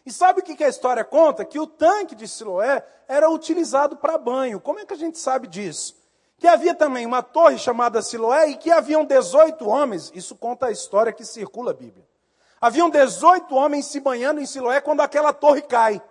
E 0.05 0.11
sabe 0.11 0.41
o 0.41 0.43
que 0.43 0.63
a 0.63 0.69
história 0.69 1.03
conta? 1.03 1.45
Que 1.45 1.59
o 1.59 1.67
tanque 1.67 2.13
de 2.13 2.27
Siloé 2.27 2.85
era 3.07 3.29
utilizado 3.29 3.95
para 3.95 4.17
banho. 4.17 4.59
Como 4.59 4.79
é 4.79 4.85
que 4.85 4.93
a 4.93 4.97
gente 4.97 5.17
sabe 5.17 5.47
disso? 5.47 5.95
Que 6.37 6.47
havia 6.47 6.75
também 6.75 7.05
uma 7.05 7.23
torre 7.23 7.57
chamada 7.57 8.01
Siloé 8.01 8.49
e 8.49 8.57
que 8.57 8.69
haviam 8.69 9.05
18 9.05 9.67
homens. 9.67 10.11
Isso 10.13 10.35
conta 10.35 10.65
a 10.65 10.71
história 10.71 11.13
que 11.13 11.23
circula 11.23 11.71
a 11.71 11.73
Bíblia. 11.73 12.05
Haviam 12.59 12.89
18 12.89 13.55
homens 13.55 13.85
se 13.85 13.99
banhando 13.99 14.41
em 14.41 14.45
Siloé 14.45 14.81
quando 14.81 15.01
aquela 15.01 15.31
torre 15.31 15.61
cai. 15.61 16.01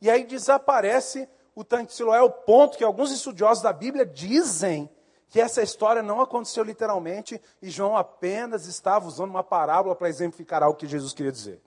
E 0.00 0.08
aí 0.08 0.24
desaparece 0.24 1.28
o 1.54 1.64
tanque 1.64 1.86
de 1.86 1.94
Siloé, 1.94 2.20
o 2.22 2.30
ponto 2.30 2.78
que 2.78 2.84
alguns 2.84 3.12
estudiosos 3.12 3.62
da 3.62 3.72
Bíblia 3.72 4.06
dizem 4.06 4.88
que 5.28 5.40
essa 5.40 5.62
história 5.62 6.02
não 6.02 6.20
aconteceu 6.20 6.62
literalmente 6.62 7.40
e 7.60 7.70
João 7.70 7.96
apenas 7.96 8.66
estava 8.66 9.06
usando 9.06 9.30
uma 9.30 9.42
parábola 9.42 9.96
para 9.96 10.08
exemplificar 10.08 10.62
algo 10.62 10.78
que 10.78 10.86
Jesus 10.86 11.12
queria 11.12 11.32
dizer. 11.32 11.60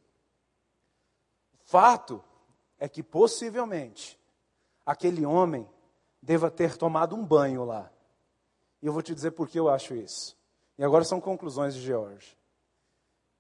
Fato 1.66 2.24
é 2.80 2.88
que 2.88 3.04
possivelmente 3.04 4.20
aquele 4.86 5.26
homem 5.26 5.68
deva 6.22 6.50
ter 6.50 6.78
tomado 6.78 7.16
um 7.16 7.26
banho 7.26 7.66
lá. 7.66 7.92
E 8.82 8.88
eu 8.88 8.94
vou 8.94 9.02
te 9.02 9.14
dizer 9.14 9.32
por 9.32 9.48
que 9.48 9.60
eu 9.60 9.68
acho 9.68 9.96
isso. 9.96 10.38
E 10.78 10.84
agora 10.84 11.04
são 11.04 11.20
conclusões 11.20 11.74
de 11.74 11.82
George. 11.82 12.38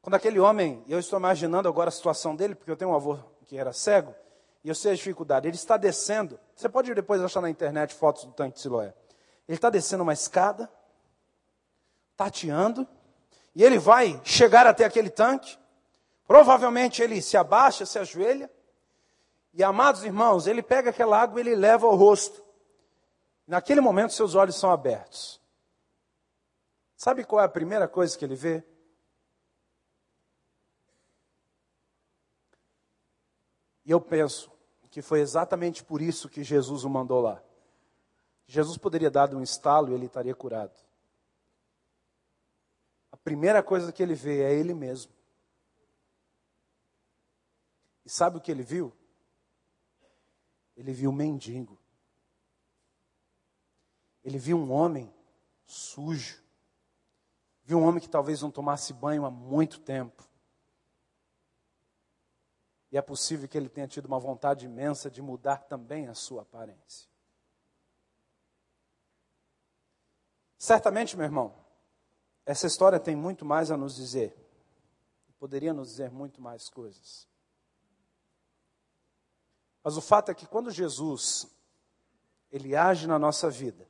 Quando 0.02 0.16
aquele 0.16 0.40
homem, 0.40 0.84
eu 0.88 1.00
estou 1.00 1.20
imaginando 1.20 1.68
agora 1.68 1.90
a 1.90 1.92
situação 1.92 2.36
dele, 2.36 2.56
porque 2.56 2.72
eu 2.72 2.78
tenho 2.78 2.92
um 2.92 2.96
avô 2.96 3.18
que 3.48 3.58
era 3.58 3.74
cego, 3.74 4.14
e 4.64 4.70
eu 4.70 4.76
sei 4.76 4.94
a 4.94 4.96
dificuldade, 4.96 5.48
ele 5.48 5.56
está 5.56 5.78
descendo. 5.78 6.40
Você 6.56 6.68
pode 6.68 6.94
depois 6.94 7.22
achar 7.22 7.42
na 7.42 7.50
internet 7.50 7.94
fotos 7.94 8.26
do 8.26 8.32
tanque 8.32 8.56
de 8.56 8.62
Siloé. 8.62 8.94
Ele 9.48 9.58
está 9.58 9.70
descendo 9.70 10.02
uma 10.02 10.14
escada, 10.14 10.72
tateando, 12.18 12.88
e 13.56 13.64
ele 13.64 13.78
vai 13.78 14.20
chegar 14.24 14.66
até 14.66 14.84
aquele 14.86 15.10
tanque. 15.10 15.58
Provavelmente 16.28 17.02
ele 17.02 17.22
se 17.22 17.38
abaixa, 17.38 17.86
se 17.86 18.00
ajoelha, 18.00 18.52
e 19.54 19.64
amados 19.64 20.04
irmãos, 20.04 20.48
ele 20.48 20.62
pega 20.62 20.90
aquela 20.90 21.22
água 21.22 21.40
e 21.40 21.44
ele 21.44 21.56
leva 21.56 21.88
ao 21.88 21.96
rosto. 21.96 22.44
Naquele 23.48 23.80
momento, 23.80 24.12
seus 24.12 24.36
olhos 24.36 24.56
são 24.56 24.72
abertos. 24.72 25.40
Sabe 26.98 27.24
qual 27.24 27.42
é 27.42 27.46
a 27.46 27.50
primeira 27.50 27.88
coisa 27.88 28.18
que 28.18 28.26
ele 28.26 28.36
vê? 28.36 28.64
E 33.86 33.92
eu 33.92 34.02
penso 34.02 34.52
que 34.90 35.02
foi 35.02 35.20
exatamente 35.20 35.84
por 35.84 36.02
isso 36.02 36.28
que 36.28 36.44
Jesus 36.44 36.84
o 36.84 36.90
mandou 36.90 37.22
lá. 37.22 37.42
Jesus 38.48 38.78
poderia 38.78 39.12
dar 39.12 39.34
um 39.34 39.42
estalo 39.42 39.92
e 39.92 39.94
ele 39.94 40.08
estaria 40.08 40.34
curado. 40.34 40.74
A 43.12 43.18
primeira 43.18 43.62
coisa 43.62 43.92
que 43.92 44.02
ele 44.02 44.16
vê 44.16 44.42
é 44.42 44.54
ele 44.54 44.74
mesmo. 44.74 45.12
E 48.06 48.10
sabe 48.10 48.38
o 48.38 48.42
que 48.42 48.52
ele 48.52 48.64
viu? 48.64 48.96
Ele 50.76 50.94
viu 50.94 51.10
um 51.10 51.14
mendigo. 51.14 51.80
Ele 54.24 54.38
viu 54.38 54.58
um 54.58 54.72
homem 54.72 55.14
sujo. 55.66 56.44
Viu 57.64 57.80
um 57.80 57.84
homem 57.84 58.00
que 58.00 58.10
talvez 58.10 58.42
não 58.42 58.52
tomasse 58.52 58.94
banho 58.94 59.26
há 59.26 59.32
muito 59.32 59.80
tempo. 59.80 60.24
E 62.92 62.98
é 62.98 63.02
possível 63.02 63.48
que 63.48 63.58
ele 63.58 63.70
tenha 63.70 63.88
tido 63.88 64.06
uma 64.06 64.20
vontade 64.20 64.66
imensa 64.66 65.10
de 65.10 65.22
mudar 65.22 65.64
também 65.64 66.08
a 66.08 66.14
sua 66.14 66.44
aparência. 66.44 67.10
Certamente, 70.58 71.18
meu 71.18 71.26
irmão, 71.26 71.56
essa 72.46 72.68
história 72.68 73.00
tem 73.00 73.16
muito 73.16 73.44
mais 73.44 73.72
a 73.72 73.78
nos 73.78 73.96
dizer. 73.96 74.36
Poderia 75.38 75.74
nos 75.74 75.90
dizer 75.90 76.12
muito 76.12 76.42
mais 76.42 76.70
coisas. 76.70 77.28
Mas 79.86 79.98
o 79.98 80.02
fato 80.02 80.32
é 80.32 80.34
que 80.34 80.48
quando 80.48 80.72
Jesus 80.72 81.46
ele 82.52 82.76
age 82.76 83.06
na 83.06 83.20
nossa 83.20 83.52
vida, 83.52 83.88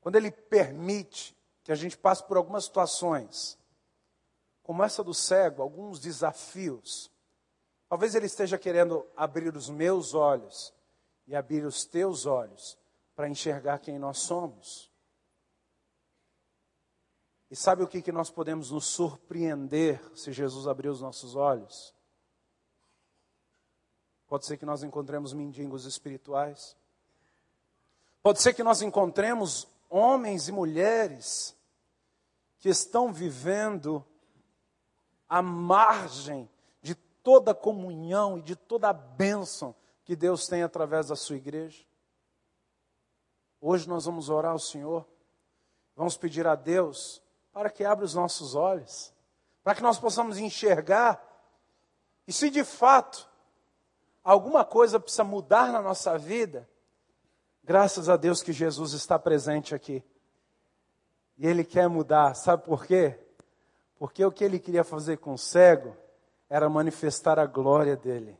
quando 0.00 0.16
ele 0.16 0.32
permite 0.32 1.36
que 1.62 1.70
a 1.70 1.76
gente 1.76 1.96
passe 1.96 2.24
por 2.24 2.36
algumas 2.36 2.64
situações, 2.64 3.56
como 4.60 4.82
essa 4.82 5.04
do 5.04 5.14
cego, 5.14 5.62
alguns 5.62 6.00
desafios, 6.00 7.08
talvez 7.88 8.16
ele 8.16 8.26
esteja 8.26 8.58
querendo 8.58 9.06
abrir 9.16 9.54
os 9.54 9.70
meus 9.70 10.14
olhos 10.14 10.74
e 11.24 11.36
abrir 11.36 11.64
os 11.64 11.84
teus 11.84 12.26
olhos 12.26 12.76
para 13.14 13.28
enxergar 13.28 13.78
quem 13.78 14.00
nós 14.00 14.18
somos. 14.18 14.90
E 17.48 17.54
sabe 17.54 17.84
o 17.84 17.88
que, 17.88 18.02
que 18.02 18.10
nós 18.10 18.30
podemos 18.30 18.72
nos 18.72 18.84
surpreender 18.84 20.02
se 20.16 20.32
Jesus 20.32 20.66
abrir 20.66 20.88
os 20.88 21.00
nossos 21.00 21.36
olhos? 21.36 21.96
Pode 24.28 24.44
ser 24.44 24.58
que 24.58 24.66
nós 24.66 24.82
encontremos 24.82 25.32
mendigos 25.32 25.86
espirituais. 25.86 26.76
Pode 28.22 28.42
ser 28.42 28.52
que 28.52 28.62
nós 28.62 28.82
encontremos 28.82 29.66
homens 29.88 30.48
e 30.48 30.52
mulheres 30.52 31.56
que 32.58 32.68
estão 32.68 33.10
vivendo 33.10 34.04
à 35.26 35.40
margem 35.40 36.48
de 36.82 36.94
toda 36.94 37.54
comunhão 37.54 38.38
e 38.38 38.42
de 38.42 38.54
toda 38.54 38.90
a 38.90 38.92
bênção 38.92 39.74
que 40.04 40.14
Deus 40.14 40.46
tem 40.46 40.62
através 40.62 41.08
da 41.08 41.16
sua 41.16 41.36
igreja. 41.36 41.84
Hoje 43.60 43.88
nós 43.88 44.04
vamos 44.04 44.28
orar 44.28 44.52
ao 44.52 44.58
Senhor, 44.58 45.06
vamos 45.96 46.16
pedir 46.16 46.46
a 46.46 46.54
Deus 46.54 47.22
para 47.52 47.70
que 47.70 47.84
abra 47.84 48.04
os 48.04 48.14
nossos 48.14 48.54
olhos, 48.54 49.12
para 49.64 49.74
que 49.74 49.82
nós 49.82 49.98
possamos 49.98 50.38
enxergar, 50.38 51.22
e 52.26 52.32
se 52.32 52.50
de 52.50 52.62
fato 52.62 53.27
alguma 54.22 54.64
coisa 54.64 55.00
precisa 55.00 55.24
mudar 55.24 55.72
na 55.72 55.80
nossa 55.80 56.16
vida, 56.18 56.68
graças 57.62 58.08
a 58.08 58.16
Deus 58.16 58.42
que 58.42 58.52
Jesus 58.52 58.92
está 58.92 59.18
presente 59.18 59.74
aqui. 59.74 60.02
E 61.36 61.46
Ele 61.46 61.64
quer 61.64 61.88
mudar, 61.88 62.34
sabe 62.34 62.64
por 62.64 62.84
quê? 62.84 63.18
Porque 63.98 64.24
o 64.24 64.32
que 64.32 64.44
Ele 64.44 64.58
queria 64.58 64.84
fazer 64.84 65.18
com 65.18 65.34
o 65.34 65.38
cego 65.38 65.96
era 66.48 66.68
manifestar 66.68 67.38
a 67.38 67.46
glória 67.46 67.96
dele. 67.96 68.38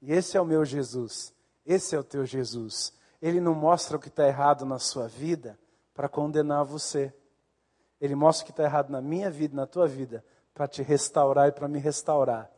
E 0.00 0.12
esse 0.12 0.36
é 0.36 0.40
o 0.40 0.46
meu 0.46 0.64
Jesus, 0.64 1.32
esse 1.64 1.94
é 1.94 1.98
o 1.98 2.04
teu 2.04 2.24
Jesus. 2.24 2.92
Ele 3.20 3.40
não 3.40 3.54
mostra 3.54 3.96
o 3.96 4.00
que 4.00 4.08
está 4.08 4.26
errado 4.26 4.64
na 4.64 4.78
sua 4.78 5.06
vida 5.06 5.58
para 5.94 6.08
condenar 6.08 6.64
você. 6.64 7.12
Ele 8.00 8.14
mostra 8.14 8.42
o 8.42 8.46
que 8.46 8.52
está 8.52 8.64
errado 8.64 8.88
na 8.88 9.02
minha 9.02 9.30
vida, 9.30 9.54
na 9.54 9.66
tua 9.66 9.86
vida, 9.86 10.24
para 10.54 10.66
te 10.66 10.82
restaurar 10.82 11.48
e 11.48 11.52
para 11.52 11.68
me 11.68 11.78
restaurar. 11.78 12.50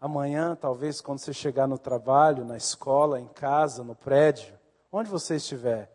Amanhã, 0.00 0.54
talvez, 0.54 1.00
quando 1.00 1.18
você 1.18 1.32
chegar 1.32 1.66
no 1.66 1.78
trabalho, 1.78 2.44
na 2.44 2.56
escola, 2.56 3.20
em 3.20 3.28
casa, 3.28 3.82
no 3.82 3.94
prédio, 3.94 4.58
onde 4.92 5.08
você 5.08 5.36
estiver, 5.36 5.90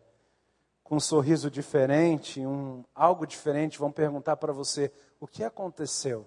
com 0.82 0.96
um 0.96 1.00
sorriso 1.00 1.50
diferente, 1.50 2.44
um, 2.44 2.84
algo 2.94 3.26
diferente, 3.26 3.78
vão 3.78 3.92
perguntar 3.92 4.36
para 4.36 4.52
você 4.52 4.92
o 5.20 5.26
que 5.26 5.44
aconteceu. 5.44 6.26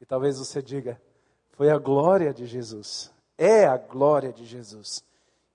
E 0.00 0.06
talvez 0.06 0.38
você 0.38 0.62
diga: 0.62 1.00
foi 1.50 1.70
a 1.70 1.78
glória 1.78 2.32
de 2.32 2.46
Jesus. 2.46 3.12
É 3.36 3.66
a 3.66 3.76
glória 3.76 4.32
de 4.32 4.44
Jesus 4.44 5.02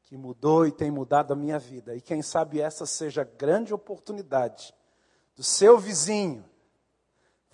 que 0.05 0.15
mudou 0.15 0.67
e 0.67 0.71
tem 0.71 0.91
mudado 0.91 1.33
a 1.33 1.35
minha 1.35 1.57
vida. 1.57 1.95
E 1.95 2.01
quem 2.01 2.21
sabe 2.21 2.61
essa 2.61 2.85
seja 2.85 3.21
a 3.21 3.37
grande 3.37 3.73
oportunidade 3.73 4.73
do 5.35 5.43
seu 5.43 5.79
vizinho 5.79 6.45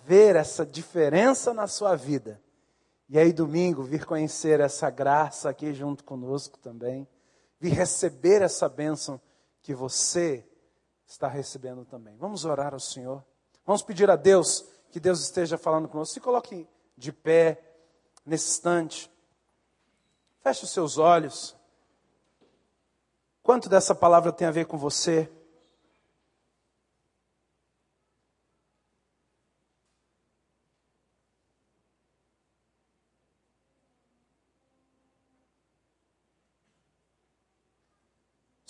ver 0.04 0.36
essa 0.36 0.66
diferença 0.66 1.54
na 1.54 1.66
sua 1.66 1.96
vida. 1.96 2.41
E 3.12 3.18
aí, 3.18 3.30
domingo, 3.30 3.82
vir 3.82 4.06
conhecer 4.06 4.58
essa 4.58 4.88
graça 4.88 5.50
aqui 5.50 5.74
junto 5.74 6.02
conosco 6.02 6.58
também. 6.58 7.06
Vir 7.60 7.74
receber 7.74 8.40
essa 8.40 8.70
bênção 8.70 9.20
que 9.60 9.74
você 9.74 10.42
está 11.06 11.28
recebendo 11.28 11.84
também. 11.84 12.16
Vamos 12.16 12.46
orar 12.46 12.72
ao 12.72 12.80
Senhor. 12.80 13.22
Vamos 13.66 13.82
pedir 13.82 14.10
a 14.10 14.16
Deus 14.16 14.64
que 14.90 14.98
Deus 14.98 15.20
esteja 15.20 15.58
falando 15.58 15.88
conosco. 15.88 16.14
Se 16.14 16.20
coloque 16.20 16.66
de 16.96 17.12
pé 17.12 17.62
nesse 18.24 18.48
instante. 18.48 19.12
Feche 20.40 20.64
os 20.64 20.70
seus 20.70 20.96
olhos. 20.96 21.54
Quanto 23.42 23.68
dessa 23.68 23.94
palavra 23.94 24.32
tem 24.32 24.48
a 24.48 24.50
ver 24.50 24.64
com 24.64 24.78
você? 24.78 25.30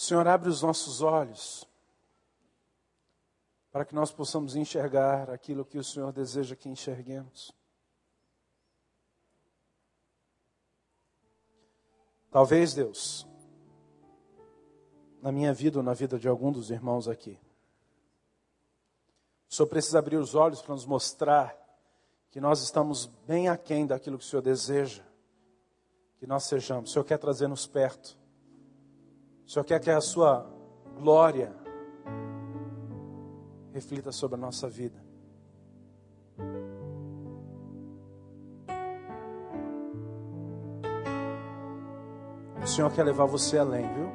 Senhor, 0.03 0.27
abre 0.27 0.49
os 0.49 0.63
nossos 0.63 1.01
olhos 1.01 1.65
para 3.71 3.85
que 3.85 3.95
nós 3.95 4.11
possamos 4.11 4.57
enxergar 4.57 5.31
aquilo 5.31 5.65
que 5.65 5.79
o 5.79 5.85
Senhor 5.85 6.13
deseja 6.13 6.57
que 6.57 6.69
enxerguemos. 6.69 7.55
Talvez, 12.33 12.75
Deus, 12.75 13.29
na 15.23 15.31
minha 15.31 15.55
vida 15.55 15.79
ou 15.79 15.85
na 15.85 15.95
vida 15.95 16.19
de 16.19 16.27
algum 16.27 16.51
dos 16.51 16.73
irmãos 16.73 17.07
aqui, 17.07 17.39
o 19.49 19.55
Senhor 19.55 19.69
precisa 19.69 20.01
abrir 20.01 20.17
os 20.17 20.35
olhos 20.35 20.61
para 20.61 20.75
nos 20.75 20.85
mostrar 20.85 21.57
que 22.29 22.41
nós 22.41 22.61
estamos 22.61 23.07
bem 23.25 23.49
aquém 23.49 23.87
daquilo 23.87 24.19
que 24.19 24.25
o 24.25 24.27
Senhor 24.27 24.43
deseja 24.43 25.05
que 26.19 26.27
nós 26.27 26.43
sejamos. 26.43 26.91
O 26.91 26.93
Senhor 26.93 27.05
quer 27.05 27.19
trazer-nos 27.19 27.69
perto. 27.69 28.21
O 29.47 29.51
Senhor 29.51 29.65
quer 29.65 29.81
que 29.81 29.91
a 29.91 30.01
Sua 30.01 30.47
glória 30.99 31.53
reflita 33.73 34.13
sobre 34.13 34.37
a 34.37 34.39
nossa 34.39 34.69
vida. 34.69 35.03
O 42.63 42.67
Senhor 42.67 42.93
quer 42.93 43.03
levar 43.03 43.27
você 43.27 43.59
além, 43.59 43.83
viu? 43.93 44.09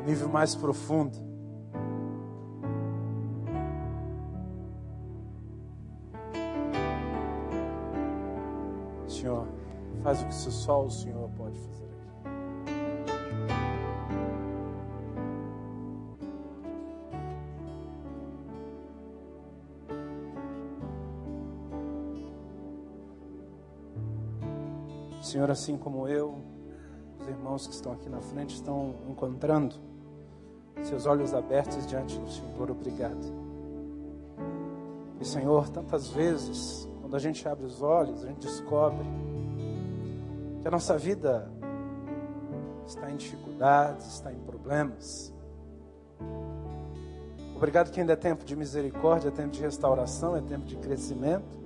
Um 0.00 0.04
nível 0.04 0.28
mais 0.28 0.54
profundo. 0.54 1.18
Senhor, 9.08 9.48
faz 10.02 10.22
o 10.22 10.26
que 10.26 10.34
só 10.34 10.84
o 10.84 10.90
Senhor 10.90 11.28
pode 11.30 11.58
fazer. 11.58 11.73
Senhor, 25.24 25.50
assim 25.50 25.76
como 25.76 26.06
eu, 26.06 26.38
os 27.20 27.26
irmãos 27.26 27.66
que 27.66 27.72
estão 27.72 27.92
aqui 27.92 28.08
na 28.08 28.20
frente 28.20 28.54
estão 28.54 28.94
encontrando 29.08 29.76
seus 30.82 31.06
olhos 31.06 31.32
abertos 31.32 31.86
diante 31.86 32.18
do 32.18 32.30
Senhor, 32.30 32.70
obrigado. 32.70 33.44
E 35.20 35.24
Senhor, 35.24 35.68
tantas 35.70 36.08
vezes, 36.08 36.88
quando 37.00 37.16
a 37.16 37.18
gente 37.18 37.48
abre 37.48 37.64
os 37.64 37.80
olhos, 37.80 38.22
a 38.22 38.26
gente 38.26 38.40
descobre 38.40 39.06
que 40.60 40.68
a 40.68 40.70
nossa 40.70 40.98
vida 40.98 41.50
está 42.86 43.10
em 43.10 43.16
dificuldades, 43.16 44.06
está 44.06 44.30
em 44.30 44.38
problemas. 44.40 45.32
Obrigado 47.56 47.90
que 47.90 48.00
ainda 48.00 48.12
é 48.12 48.16
tempo 48.16 48.44
de 48.44 48.54
misericórdia, 48.54 49.28
é 49.28 49.30
tempo 49.30 49.50
de 49.50 49.60
restauração, 49.60 50.36
é 50.36 50.42
tempo 50.42 50.66
de 50.66 50.76
crescimento. 50.76 51.56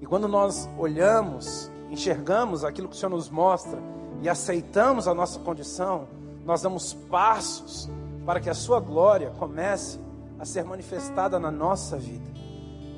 E 0.00 0.06
quando 0.06 0.26
nós 0.26 0.68
olhamos 0.78 1.70
enxergamos 1.92 2.64
aquilo 2.64 2.88
que 2.88 2.96
o 2.96 2.98
Senhor 2.98 3.10
nos 3.10 3.28
mostra 3.28 3.78
e 4.22 4.28
aceitamos 4.28 5.06
a 5.06 5.12
nossa 5.12 5.38
condição, 5.38 6.08
nós 6.42 6.62
damos 6.62 6.94
passos 6.94 7.88
para 8.24 8.40
que 8.40 8.48
a 8.48 8.54
Sua 8.54 8.80
glória 8.80 9.30
comece 9.38 10.00
a 10.38 10.44
ser 10.46 10.64
manifestada 10.64 11.38
na 11.38 11.50
nossa 11.50 11.98
vida. 11.98 12.32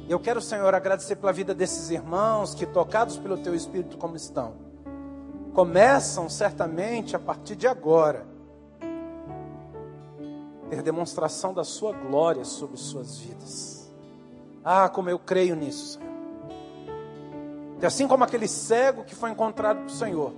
Eu 0.08 0.20
quero, 0.20 0.40
Senhor, 0.40 0.72
agradecer 0.72 1.16
pela 1.16 1.32
vida 1.32 1.52
desses 1.52 1.90
irmãos 1.90 2.54
que, 2.54 2.64
tocados 2.64 3.18
pelo 3.18 3.36
Teu 3.36 3.52
Espírito 3.52 3.98
como 3.98 4.14
estão, 4.14 4.54
começam 5.52 6.28
certamente 6.28 7.16
a 7.16 7.18
partir 7.18 7.56
de 7.56 7.66
agora 7.66 8.24
ter 10.70 10.82
demonstração 10.82 11.52
da 11.52 11.64
Sua 11.64 11.92
glória 11.92 12.44
sobre 12.44 12.76
suas 12.76 13.18
vidas. 13.18 13.92
Ah, 14.64 14.88
como 14.88 15.10
eu 15.10 15.18
creio 15.18 15.56
nisso, 15.56 15.98
Senhor. 15.98 16.13
Que 17.78 17.86
assim 17.86 18.06
como 18.06 18.24
aquele 18.24 18.48
cego 18.48 19.04
que 19.04 19.14
foi 19.14 19.30
encontrado 19.30 19.78
pelo 19.78 19.90
Senhor, 19.90 20.32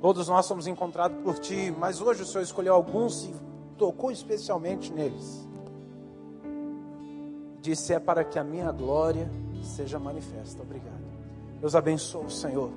todos 0.00 0.28
nós 0.28 0.46
somos 0.46 0.66
encontrados 0.66 1.16
por 1.22 1.38
Ti, 1.38 1.74
mas 1.78 2.00
hoje 2.00 2.22
o 2.22 2.26
Senhor 2.26 2.42
escolheu 2.42 2.74
alguns 2.74 3.24
e 3.24 3.34
tocou 3.78 4.10
especialmente 4.10 4.92
neles. 4.92 5.48
Disse: 7.60 7.94
É 7.94 8.00
para 8.00 8.24
que 8.24 8.38
a 8.38 8.44
minha 8.44 8.70
glória 8.72 9.30
seja 9.62 9.98
manifesta. 9.98 10.62
Obrigado. 10.62 11.02
Deus 11.60 11.74
abençoe 11.74 12.26
o 12.26 12.30
Senhor. 12.30 12.70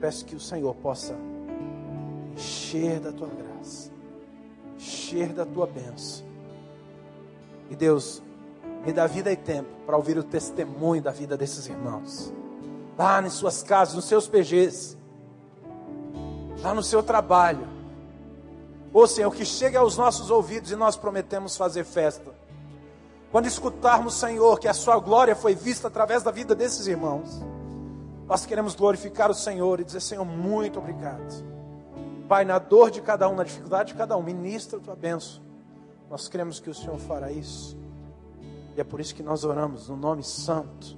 Peço 0.00 0.24
que 0.24 0.36
o 0.36 0.40
Senhor 0.40 0.74
possa 0.76 1.16
encher 2.32 3.00
da 3.00 3.12
tua 3.12 3.28
graça, 3.28 3.90
encher 4.76 5.32
da 5.32 5.44
tua 5.44 5.66
bênção. 5.66 6.24
E 7.70 7.76
Deus, 7.76 8.22
me 8.84 8.92
dá 8.92 9.06
vida 9.06 9.30
e 9.30 9.36
tempo 9.36 9.68
para 9.86 9.96
ouvir 9.96 10.18
o 10.18 10.24
testemunho 10.24 11.02
da 11.02 11.10
vida 11.10 11.36
desses 11.36 11.66
irmãos. 11.66 12.32
Lá 12.98 13.20
nas 13.20 13.34
suas 13.34 13.62
casas, 13.62 13.94
nos 13.94 14.04
seus 14.04 14.28
PGs, 14.28 14.96
lá 16.60 16.74
no 16.74 16.82
seu 16.82 17.02
trabalho. 17.02 17.66
Ou 18.92 19.06
Senhor, 19.06 19.30
que 19.34 19.44
chegue 19.44 19.76
aos 19.76 19.96
nossos 19.96 20.30
ouvidos 20.30 20.70
e 20.70 20.76
nós 20.76 20.96
prometemos 20.96 21.56
fazer 21.56 21.84
festa. 21.84 22.32
Quando 23.30 23.46
escutarmos, 23.46 24.14
Senhor, 24.14 24.58
que 24.60 24.68
a 24.68 24.74
Sua 24.74 24.98
glória 24.98 25.34
foi 25.34 25.54
vista 25.54 25.88
através 25.88 26.22
da 26.22 26.30
vida 26.30 26.54
desses 26.54 26.86
irmãos, 26.86 27.42
nós 28.28 28.44
queremos 28.44 28.74
glorificar 28.74 29.30
o 29.30 29.34
Senhor 29.34 29.80
e 29.80 29.84
dizer: 29.84 30.02
Senhor, 30.02 30.24
muito 30.24 30.78
obrigado. 30.78 31.42
Pai, 32.28 32.44
na 32.44 32.58
dor 32.58 32.90
de 32.90 33.00
cada 33.00 33.28
um, 33.28 33.34
na 33.34 33.44
dificuldade 33.44 33.92
de 33.92 33.98
cada 33.98 34.16
um, 34.16 34.22
ministra 34.22 34.78
a 34.78 34.82
tua 34.82 34.94
bênção. 34.94 35.42
Nós 36.10 36.28
cremos 36.28 36.60
que 36.60 36.68
o 36.68 36.74
Senhor 36.74 36.98
fará 36.98 37.32
isso. 37.32 37.76
E 38.76 38.80
é 38.80 38.84
por 38.84 39.00
isso 39.00 39.14
que 39.14 39.22
nós 39.22 39.44
oramos 39.44 39.88
no 39.88 39.96
nome 39.96 40.22
santo 40.22 40.96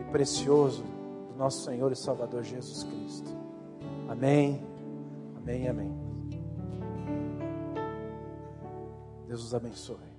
e 0.00 0.10
precioso 0.10 0.82
do 0.82 1.36
nosso 1.36 1.64
Senhor 1.64 1.90
e 1.90 1.96
Salvador 1.96 2.42
Jesus 2.42 2.84
Cristo. 2.84 3.36
Amém, 4.08 4.64
amém, 5.36 5.68
amém. 5.68 5.92
Deus 9.26 9.44
os 9.44 9.54
abençoe. 9.54 10.17